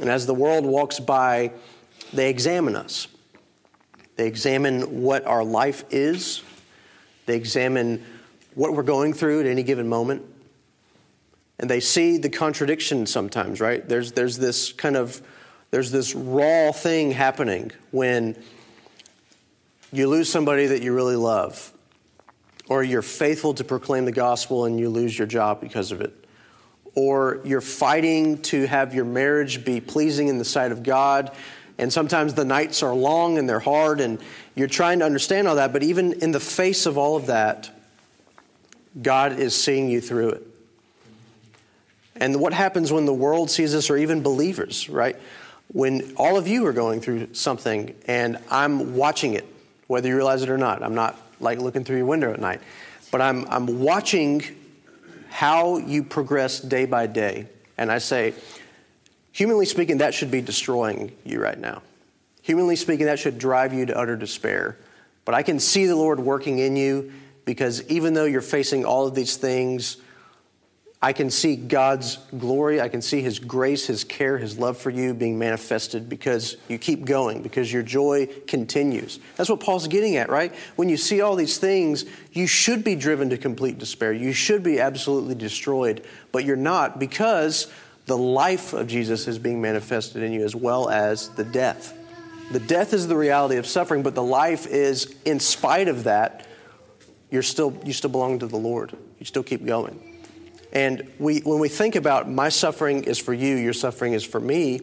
[0.00, 1.50] and as the world walks by,
[2.12, 3.08] they examine us.
[4.14, 6.42] They examine what our life is,
[7.26, 8.04] they examine
[8.54, 10.22] what we're going through at any given moment
[11.58, 13.88] and they see the contradiction sometimes, right?
[13.88, 15.22] There's, there's this kind of,
[15.70, 18.36] there's this raw thing happening when
[19.92, 21.72] you lose somebody that you really love,
[22.68, 26.12] or you're faithful to proclaim the gospel and you lose your job because of it,
[26.94, 31.34] or you're fighting to have your marriage be pleasing in the sight of God,
[31.78, 34.18] and sometimes the nights are long and they're hard, and
[34.54, 37.70] you're trying to understand all that, but even in the face of all of that,
[39.00, 40.46] God is seeing you through it.
[42.20, 45.16] And what happens when the world sees us, or even believers, right?
[45.72, 49.46] When all of you are going through something and I'm watching it,
[49.86, 50.82] whether you realize it or not.
[50.82, 52.60] I'm not like looking through your window at night,
[53.10, 54.42] but I'm, I'm watching
[55.28, 57.46] how you progress day by day.
[57.78, 58.34] And I say,
[59.32, 61.82] humanly speaking, that should be destroying you right now.
[62.42, 64.76] Humanly speaking, that should drive you to utter despair.
[65.24, 67.12] But I can see the Lord working in you
[67.44, 69.98] because even though you're facing all of these things,
[71.02, 72.80] I can see God's glory.
[72.80, 76.78] I can see His grace, His care, His love for you being manifested because you
[76.78, 79.20] keep going, because your joy continues.
[79.36, 80.54] That's what Paul's getting at, right?
[80.76, 84.12] When you see all these things, you should be driven to complete despair.
[84.12, 87.70] You should be absolutely destroyed, but you're not because
[88.06, 91.92] the life of Jesus is being manifested in you as well as the death.
[92.52, 96.46] The death is the reality of suffering, but the life is, in spite of that,
[97.30, 98.96] you're still, you still belong to the Lord.
[99.18, 100.15] You still keep going.
[100.72, 104.40] And we, when we think about my suffering is for you, your suffering is for
[104.40, 104.80] me,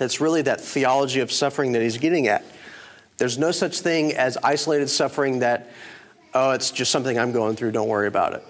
[0.00, 2.44] it's really that theology of suffering that he's getting at.
[3.16, 5.70] There's no such thing as isolated suffering that,
[6.34, 8.42] oh, it's just something I'm going through, don't worry about it.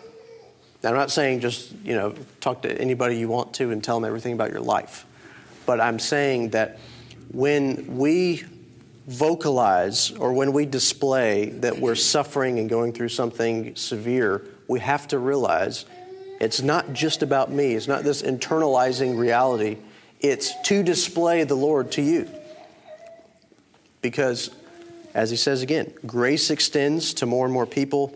[0.83, 3.99] Now, I'm not saying just, you know, talk to anybody you want to and tell
[3.99, 5.07] them everything about your life.
[5.67, 6.79] But I'm saying that
[7.33, 8.45] when we
[9.07, 15.09] vocalize or when we display that we're suffering and going through something severe, we have
[15.09, 15.85] to realize
[16.45, 17.73] it's not just about me.
[17.73, 19.79] It's not this internalizing reality.
[20.21, 22.29] It's to display the Lord to you.
[24.03, 24.51] Because,
[25.15, 28.15] as he says again, grace extends to more and more people,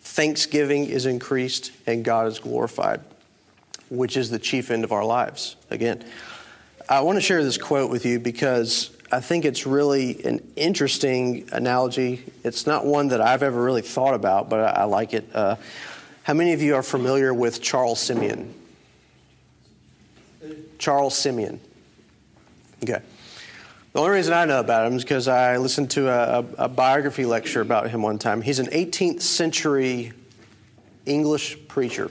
[0.00, 3.02] thanksgiving is increased, and God is glorified,
[3.88, 5.54] which is the chief end of our lives.
[5.70, 6.04] Again,
[6.88, 11.48] I want to share this quote with you because I think it's really an interesting
[11.52, 12.24] analogy.
[12.42, 15.30] It's not one that I've ever really thought about, but I, I like it.
[15.32, 15.54] Uh,
[16.28, 18.52] how many of you are familiar with Charles Simeon?
[20.76, 21.58] Charles Simeon.
[22.82, 23.00] Okay.
[23.94, 27.24] The only reason I know about him is because I listened to a, a, biography
[27.24, 28.42] lecture about him one time.
[28.42, 30.12] He's an 18th century
[31.06, 32.10] English preacher.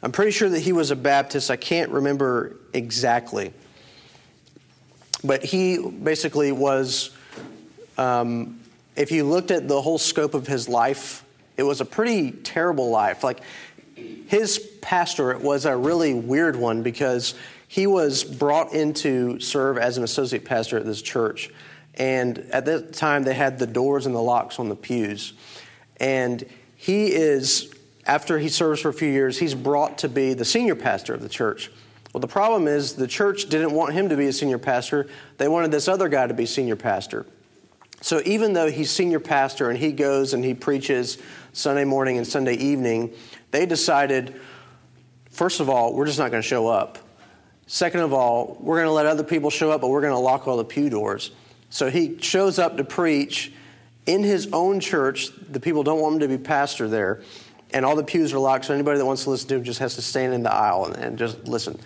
[0.00, 1.50] I'm pretty sure that he was a Baptist.
[1.50, 3.52] I can't remember exactly.
[5.24, 7.10] But he basically was,
[7.98, 8.60] um,
[8.94, 11.24] if you looked at the whole scope of his life,
[11.60, 13.22] it was a pretty terrible life.
[13.22, 13.42] Like
[13.94, 17.34] his pastorate was a really weird one because
[17.68, 21.50] he was brought in to serve as an associate pastor at this church.
[21.96, 25.34] And at that time, they had the doors and the locks on the pews.
[25.98, 26.46] And
[26.76, 27.70] he is,
[28.06, 31.20] after he serves for a few years, he's brought to be the senior pastor of
[31.20, 31.70] the church.
[32.14, 35.46] Well, the problem is the church didn't want him to be a senior pastor, they
[35.46, 37.26] wanted this other guy to be senior pastor.
[38.00, 41.18] So even though he's senior pastor and he goes and he preaches
[41.52, 43.12] Sunday morning and Sunday evening,
[43.50, 44.40] they decided,
[45.30, 46.98] first of all, we're just not going to show up.
[47.66, 50.18] Second of all, we're going to let other people show up, but we're going to
[50.18, 51.30] lock all the pew doors.
[51.68, 53.52] So he shows up to preach
[54.06, 55.30] in his own church.
[55.48, 57.22] The people don't want him to be pastor there,
[57.72, 58.64] and all the pews are locked.
[58.64, 60.86] So anybody that wants to listen to him just has to stand in the aisle
[60.86, 61.78] and, and just listen.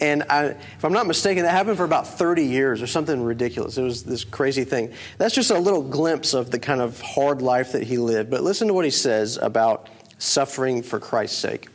[0.00, 3.76] And I, if I'm not mistaken, that happened for about 30 years or something ridiculous.
[3.76, 4.94] It was this crazy thing.
[5.18, 8.30] That's just a little glimpse of the kind of hard life that he lived.
[8.30, 9.88] But listen to what he says about
[10.18, 11.68] suffering for Christ's sake.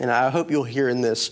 [0.00, 1.30] And I hope you'll hear in this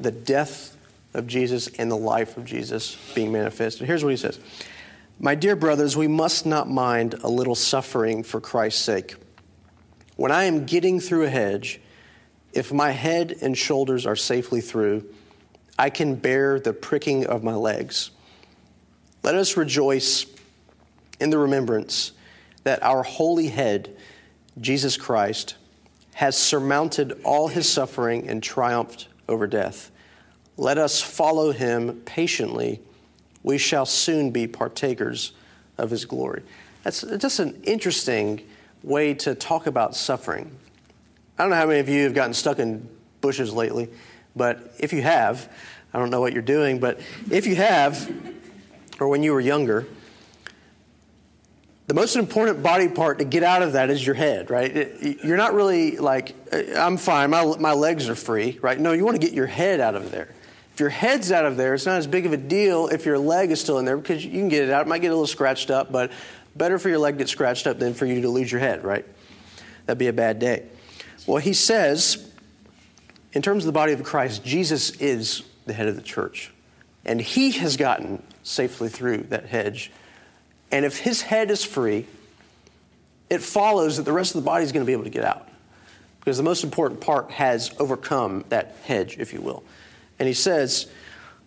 [0.00, 0.76] the death
[1.14, 3.86] of Jesus and the life of Jesus being manifested.
[3.86, 4.40] Here's what he says
[5.18, 9.16] My dear brothers, we must not mind a little suffering for Christ's sake.
[10.16, 11.80] When I am getting through a hedge,
[12.52, 15.06] if my head and shoulders are safely through,
[15.78, 18.10] I can bear the pricking of my legs.
[19.22, 20.26] Let us rejoice
[21.20, 22.12] in the remembrance
[22.64, 23.96] that our holy head,
[24.60, 25.56] Jesus Christ,
[26.14, 29.90] has surmounted all his suffering and triumphed over death.
[30.56, 32.80] Let us follow him patiently.
[33.42, 35.32] We shall soon be partakers
[35.78, 36.42] of his glory.
[36.82, 38.42] That's just an interesting
[38.82, 40.50] way to talk about suffering.
[41.38, 42.88] I don't know how many of you have gotten stuck in
[43.20, 43.88] bushes lately.
[44.34, 45.50] But if you have,
[45.92, 48.10] I don't know what you're doing, but if you have,
[48.98, 49.86] or when you were younger,
[51.86, 54.98] the most important body part to get out of that is your head, right?
[55.22, 58.78] you're not really like, uh, I'm fine, my, my legs are free, right?
[58.78, 60.32] No, you want to get your head out of there.
[60.72, 63.18] If your head's out of there, it's not as big of a deal if your
[63.18, 64.86] leg is still in there because you can get it out.
[64.86, 66.12] It might get a little scratched up, but
[66.56, 68.84] better for your leg to get scratched up than for you to lose your head,
[68.84, 69.04] right?
[69.84, 70.64] That'd be a bad day.
[71.26, 72.31] Well, he says
[73.32, 76.52] in terms of the body of Christ, Jesus is the head of the church.
[77.04, 79.90] And he has gotten safely through that hedge.
[80.70, 82.06] And if his head is free,
[83.30, 85.24] it follows that the rest of the body is going to be able to get
[85.24, 85.48] out.
[86.20, 89.64] Because the most important part has overcome that hedge, if you will.
[90.18, 90.86] And he says,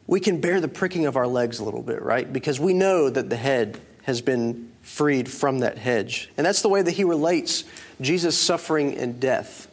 [0.08, 2.32] we can bear the pricking of our legs a little bit, right?
[2.32, 6.30] Because we know that the head has been freed from that hedge.
[6.38, 7.64] And that's the way that he relates
[8.02, 9.68] Jesus' suffering and death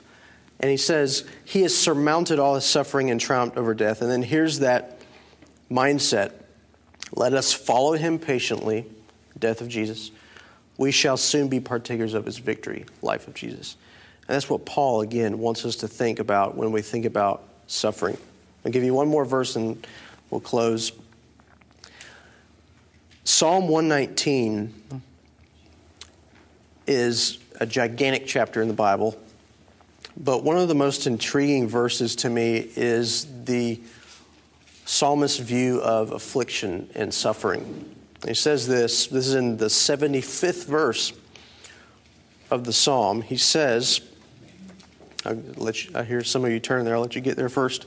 [0.63, 4.01] and he says, He has surmounted all his suffering and triumphed over death.
[4.01, 5.01] And then here's that
[5.71, 6.33] mindset
[7.15, 8.87] let us follow him patiently,
[9.39, 10.11] death of Jesus.
[10.79, 13.77] We shall soon be partakers of his victory, life of Jesus.
[14.27, 18.17] And that's what Paul, again, wants us to think about when we think about suffering.
[18.65, 19.87] I'll give you one more verse and
[20.31, 20.93] we'll close.
[23.25, 25.03] Psalm 119
[26.87, 29.21] is a gigantic chapter in the Bible,
[30.17, 33.81] but one of the most intriguing verses to me is the
[34.85, 37.95] psalmist's view of affliction and suffering.
[38.27, 41.13] He says this, this is in the 75th verse
[42.51, 43.23] of the psalm.
[43.23, 44.01] He says,
[45.25, 47.49] I'll let you, I hear some of you turn there, I'll let you get there
[47.49, 47.87] first.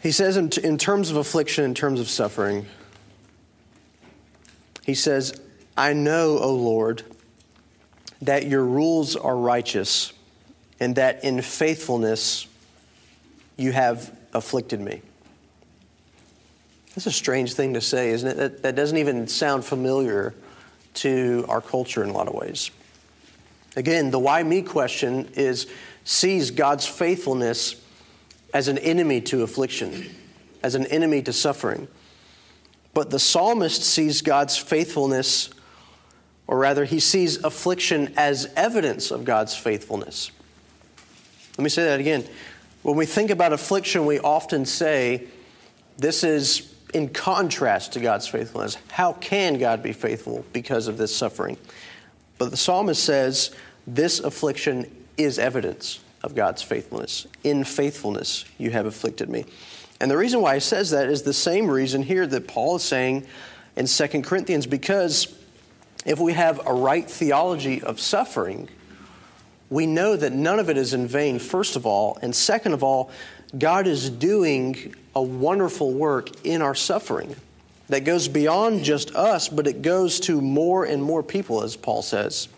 [0.00, 2.66] He says, in, in terms of affliction, in terms of suffering,
[4.84, 5.38] he says,
[5.76, 7.02] I know, O Lord,
[8.22, 10.12] that your rules are righteous,
[10.80, 12.46] and that in faithfulness
[13.56, 15.02] you have afflicted me.
[16.94, 18.36] That's a strange thing to say, isn't it?
[18.36, 20.34] That, that doesn't even sound familiar
[20.94, 22.70] to our culture in a lot of ways.
[23.76, 25.68] Again, the why me question is
[26.04, 27.76] sees God's faithfulness
[28.52, 30.06] as an enemy to affliction,
[30.62, 31.86] as an enemy to suffering.
[32.94, 35.50] But the psalmist sees God's faithfulness,
[36.46, 40.32] or rather, he sees affliction as evidence of God's faithfulness.
[41.58, 42.24] Let me say that again.
[42.82, 45.26] When we think about affliction, we often say,
[45.98, 48.78] this is in contrast to God's faithfulness.
[48.92, 51.56] How can God be faithful because of this suffering?
[52.38, 53.50] But the psalmist says,
[53.88, 57.26] this affliction is evidence of God's faithfulness.
[57.42, 59.44] In faithfulness, you have afflicted me.
[60.00, 62.84] And the reason why he says that is the same reason here that Paul is
[62.84, 63.26] saying
[63.74, 65.34] in 2 Corinthians, because
[66.06, 68.68] if we have a right theology of suffering,
[69.70, 72.18] we know that none of it is in vain, first of all.
[72.22, 73.10] And second of all,
[73.56, 77.36] God is doing a wonderful work in our suffering
[77.88, 82.02] that goes beyond just us, but it goes to more and more people, as Paul
[82.02, 82.48] says.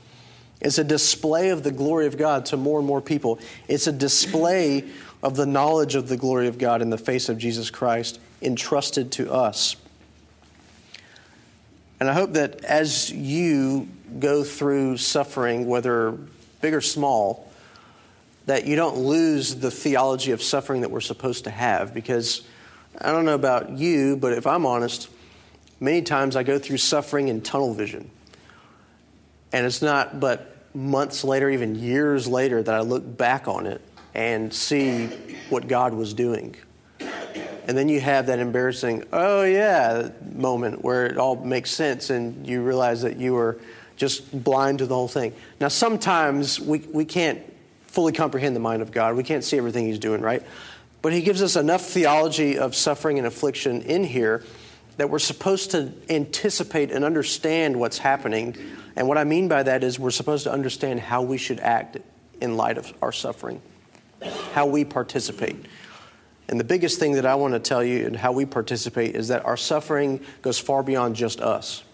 [0.60, 3.38] It's a display of the glory of God to more and more people.
[3.66, 4.84] It's a display
[5.22, 9.12] of the knowledge of the glory of God in the face of Jesus Christ entrusted
[9.12, 9.76] to us.
[11.98, 13.88] And I hope that as you
[14.18, 16.18] go through suffering, whether
[16.60, 17.50] big or small,
[18.46, 21.94] that you don't lose the theology of suffering that we're supposed to have.
[21.94, 22.42] Because
[23.00, 25.08] I don't know about you, but if I'm honest,
[25.78, 28.10] many times I go through suffering in tunnel vision.
[29.52, 33.80] And it's not but months later, even years later, that I look back on it
[34.14, 35.06] and see
[35.48, 36.56] what God was doing.
[37.00, 42.46] And then you have that embarrassing, oh yeah, moment where it all makes sense and
[42.46, 43.58] you realize that you were
[44.00, 45.34] just blind to the whole thing.
[45.60, 47.38] Now, sometimes we, we can't
[47.82, 50.42] fully comprehend the mind of God, we can't see everything He's doing, right?
[51.02, 54.42] But He gives us enough theology of suffering and affliction in here
[54.96, 58.56] that we're supposed to anticipate and understand what's happening.
[58.96, 61.98] And what I mean by that is we're supposed to understand how we should act
[62.40, 63.60] in light of our suffering,
[64.54, 65.66] how we participate.
[66.48, 69.28] And the biggest thing that I want to tell you and how we participate is
[69.28, 71.84] that our suffering goes far beyond just us.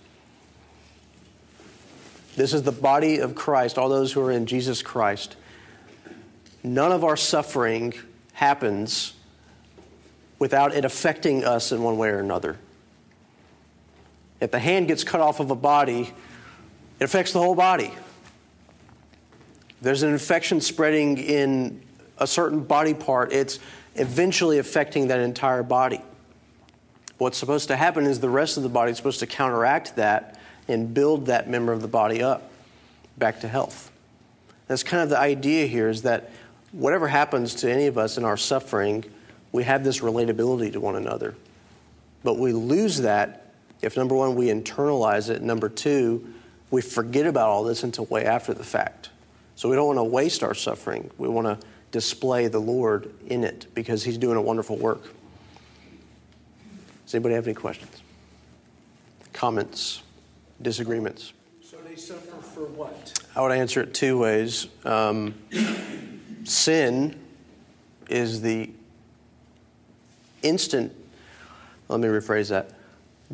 [2.36, 5.36] This is the body of Christ, all those who are in Jesus Christ.
[6.62, 7.94] None of our suffering
[8.34, 9.14] happens
[10.38, 12.58] without it affecting us in one way or another.
[14.38, 16.12] If the hand gets cut off of a body,
[17.00, 17.90] it affects the whole body.
[19.80, 21.82] There's an infection spreading in
[22.18, 23.58] a certain body part, it's
[23.94, 26.02] eventually affecting that entire body.
[27.18, 30.35] What's supposed to happen is the rest of the body is supposed to counteract that
[30.68, 32.50] and build that member of the body up
[33.16, 33.90] back to health.
[34.66, 36.30] That's kind of the idea here is that
[36.72, 39.04] whatever happens to any of us in our suffering,
[39.52, 41.34] we have this relatability to one another.
[42.24, 43.46] But we lose that
[43.82, 46.34] if number one, we internalize it, number two,
[46.70, 49.10] we forget about all this until way after the fact.
[49.54, 51.10] So we don't want to waste our suffering.
[51.18, 55.02] We want to display the Lord in it because He's doing a wonderful work.
[57.04, 58.02] Does anybody have any questions?
[59.32, 60.02] Comments?
[60.62, 61.32] Disagreements?
[61.62, 63.12] So they suffer for what?
[63.34, 64.68] I would answer it two ways.
[64.84, 65.34] Um,
[66.44, 67.18] sin
[68.08, 68.70] is the
[70.42, 70.94] instant,
[71.88, 72.70] let me rephrase that.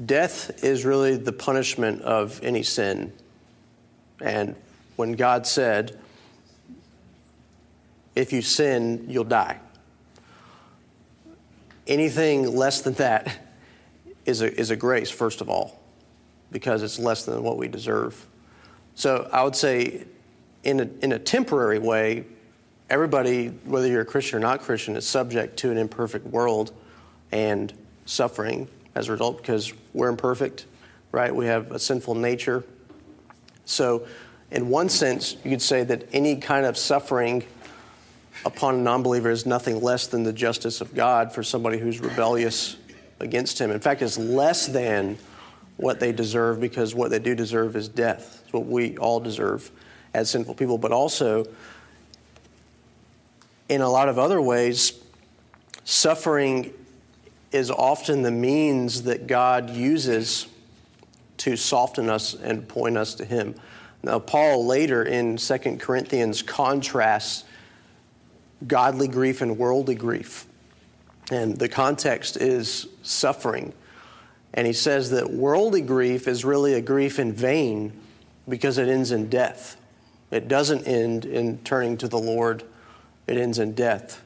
[0.07, 3.12] Death is really the punishment of any sin.
[4.20, 4.57] And
[4.97, 5.99] when God said,
[8.14, 9.59] if you sin, you'll die,
[11.87, 13.39] anything less than that
[14.25, 15.82] is a, is a grace, first of all,
[16.53, 18.27] because it's less than what we deserve.
[18.95, 20.05] So I would say,
[20.63, 22.25] in a, in a temporary way,
[22.91, 26.73] everybody, whether you're a Christian or not Christian, is subject to an imperfect world
[27.33, 27.73] and
[28.05, 30.67] suffering as a result because we're imperfect,
[31.11, 31.35] right?
[31.35, 32.63] We have a sinful nature.
[33.65, 34.07] So
[34.51, 37.43] in one sense, you could say that any kind of suffering
[38.45, 42.01] upon a non believer is nothing less than the justice of God for somebody who's
[42.01, 42.77] rebellious
[43.21, 43.71] against Him.
[43.71, 45.17] In fact, it's less than
[45.83, 48.43] what they deserve because what they do deserve is death.
[48.45, 49.68] It's what we all deserve
[50.14, 50.78] as sinful people.
[50.78, 51.45] But also,
[53.68, 54.93] in a lot of other ways,
[55.83, 56.72] suffering
[57.51, 60.47] is often the means that God uses
[61.39, 63.57] to soften us and point us to Him.
[64.05, 67.43] Now, Paul later in 2 Corinthians contrasts
[68.68, 70.47] godly grief and worldly grief.
[71.33, 73.72] And the context is suffering.
[74.55, 77.93] And he says that worldly grief is really a grief in vain
[78.49, 79.77] because it ends in death.
[80.31, 82.65] It doesn't end in turning to the Lord,
[83.27, 84.23] it ends in death.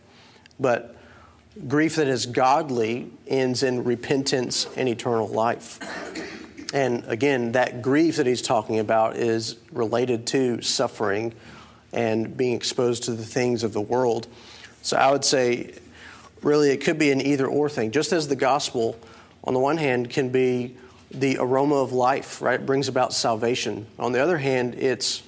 [0.59, 0.97] But
[1.69, 5.81] grief that is godly ends in repentance and eternal life.
[6.75, 11.33] And again, that grief that he's talking about is related to suffering
[11.93, 14.27] and being exposed to the things of the world.
[14.83, 15.75] So I would say,
[16.43, 17.93] really, it could be an either or thing.
[17.93, 18.99] Just as the gospel,
[19.47, 20.77] on the one hand, can be
[21.11, 22.61] the aroma of life, right?
[22.61, 23.87] It brings about salvation.
[23.99, 25.23] On the other hand, it's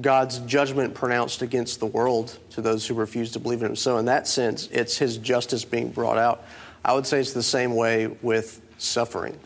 [0.00, 3.76] God's judgment pronounced against the world to those who refuse to believe in Him.
[3.76, 6.44] So, in that sense, it's His justice being brought out.
[6.84, 9.38] I would say it's the same way with suffering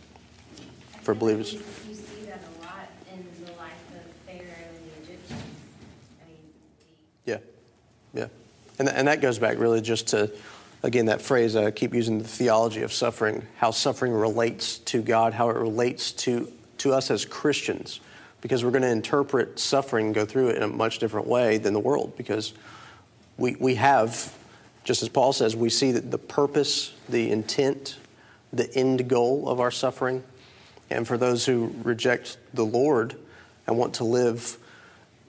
[1.03, 1.53] for believers.
[1.53, 5.43] You, you see that a lot in the life of Pharaoh and the Egyptians.
[6.21, 6.39] I mean,
[7.25, 7.39] the, Yeah,
[8.15, 8.29] yeah.
[8.79, 10.31] And, and that goes back really just to,
[10.83, 15.33] again, that phrase I keep using the theology of suffering, how suffering relates to God,
[15.33, 18.01] how it relates to, to us as Christians.
[18.41, 21.59] Because we're going to interpret suffering and go through it in a much different way
[21.59, 22.17] than the world.
[22.17, 22.53] Because
[23.39, 24.33] we, we have,
[24.85, 27.97] just as Paul says, we see that the purpose, the intent,
[28.53, 30.23] the end goal of our suffering.
[30.91, 33.17] And for those who reject the Lord
[33.67, 34.59] and want to live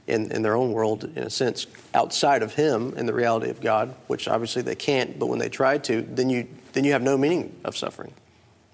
[0.07, 3.61] in, in their own world, in a sense, outside of Him and the reality of
[3.61, 7.01] God, which obviously they can't, but when they try to, then you, then you have
[7.01, 8.13] no meaning of suffering.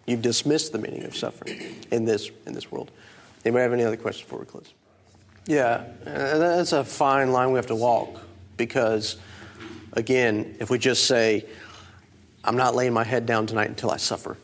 [0.05, 1.59] You've dismissed the meaning of suffering
[1.91, 2.91] in this, in this world.
[3.43, 4.73] Anybody have any other questions before we close?
[5.45, 8.21] Yeah, and that's a fine line we have to walk
[8.55, 9.17] because,
[9.93, 11.45] again, if we just say,
[12.43, 14.38] I'm not laying my head down tonight until I suffer,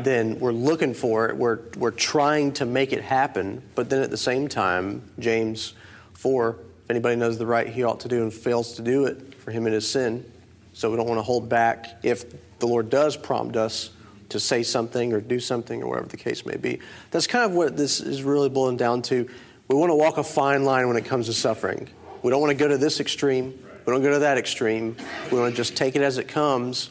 [0.00, 1.36] then we're looking for it.
[1.36, 3.62] We're, we're trying to make it happen.
[3.74, 5.74] But then at the same time, James
[6.20, 6.50] 4,
[6.84, 9.50] if anybody knows the right he ought to do and fails to do it, for
[9.50, 10.30] him it is sin.
[10.72, 12.24] So we don't want to hold back if
[12.58, 13.90] the Lord does prompt us
[14.28, 16.78] to say something or do something or whatever the case may be.
[17.10, 19.28] That's kind of what this is really boiling down to.
[19.68, 21.88] We want to walk a fine line when it comes to suffering.
[22.22, 23.58] We don't want to go to this extreme.
[23.86, 24.96] We don't go to that extreme.
[25.32, 26.90] We want to just take it as it comes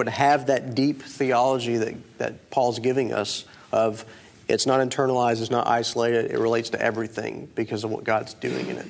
[0.00, 4.04] but have that deep theology that, that Paul's giving us of
[4.50, 8.68] it's not internalized, it's not isolated, it relates to everything because of what God's doing
[8.68, 8.86] in it.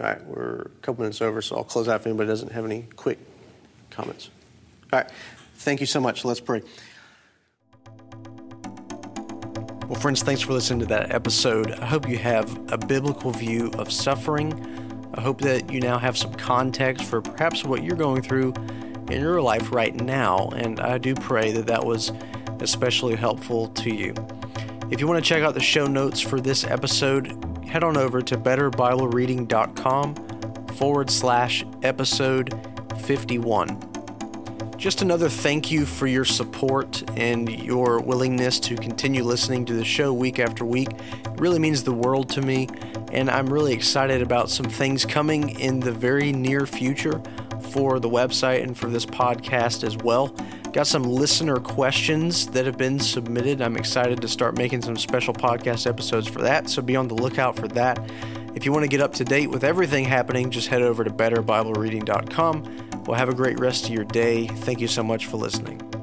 [0.00, 2.64] All right, we're a couple minutes over, so I'll close out if anybody doesn't have
[2.64, 3.18] any quick
[3.90, 4.30] comments.
[4.92, 5.10] All right,
[5.56, 6.24] thank you so much.
[6.24, 6.62] Let's pray.
[9.86, 11.72] Well, friends, thanks for listening to that episode.
[11.72, 14.80] I hope you have a biblical view of suffering
[15.12, 18.54] I hope that you now have some context for perhaps what you're going through
[19.10, 22.12] in your life right now, and I do pray that that was
[22.60, 24.14] especially helpful to you.
[24.90, 28.20] If you want to check out the show notes for this episode, head on over
[28.22, 30.14] to betterbiblereading.com
[30.74, 32.52] forward slash episode
[33.02, 33.90] 51.
[34.76, 39.84] Just another thank you for your support and your willingness to continue listening to the
[39.84, 40.88] show week after week.
[40.90, 42.66] It really means the world to me,
[43.12, 47.20] and I'm really excited about some things coming in the very near future
[47.60, 50.34] for the website and for this podcast as well.
[50.72, 53.60] Got some listener questions that have been submitted.
[53.60, 57.14] I'm excited to start making some special podcast episodes for that, so be on the
[57.14, 57.98] lookout for that.
[58.54, 61.10] If you want to get up to date with everything happening, just head over to
[61.10, 63.02] betterbiblereading.com.
[63.04, 64.46] Well, have a great rest of your day.
[64.46, 65.99] Thank you so much for listening.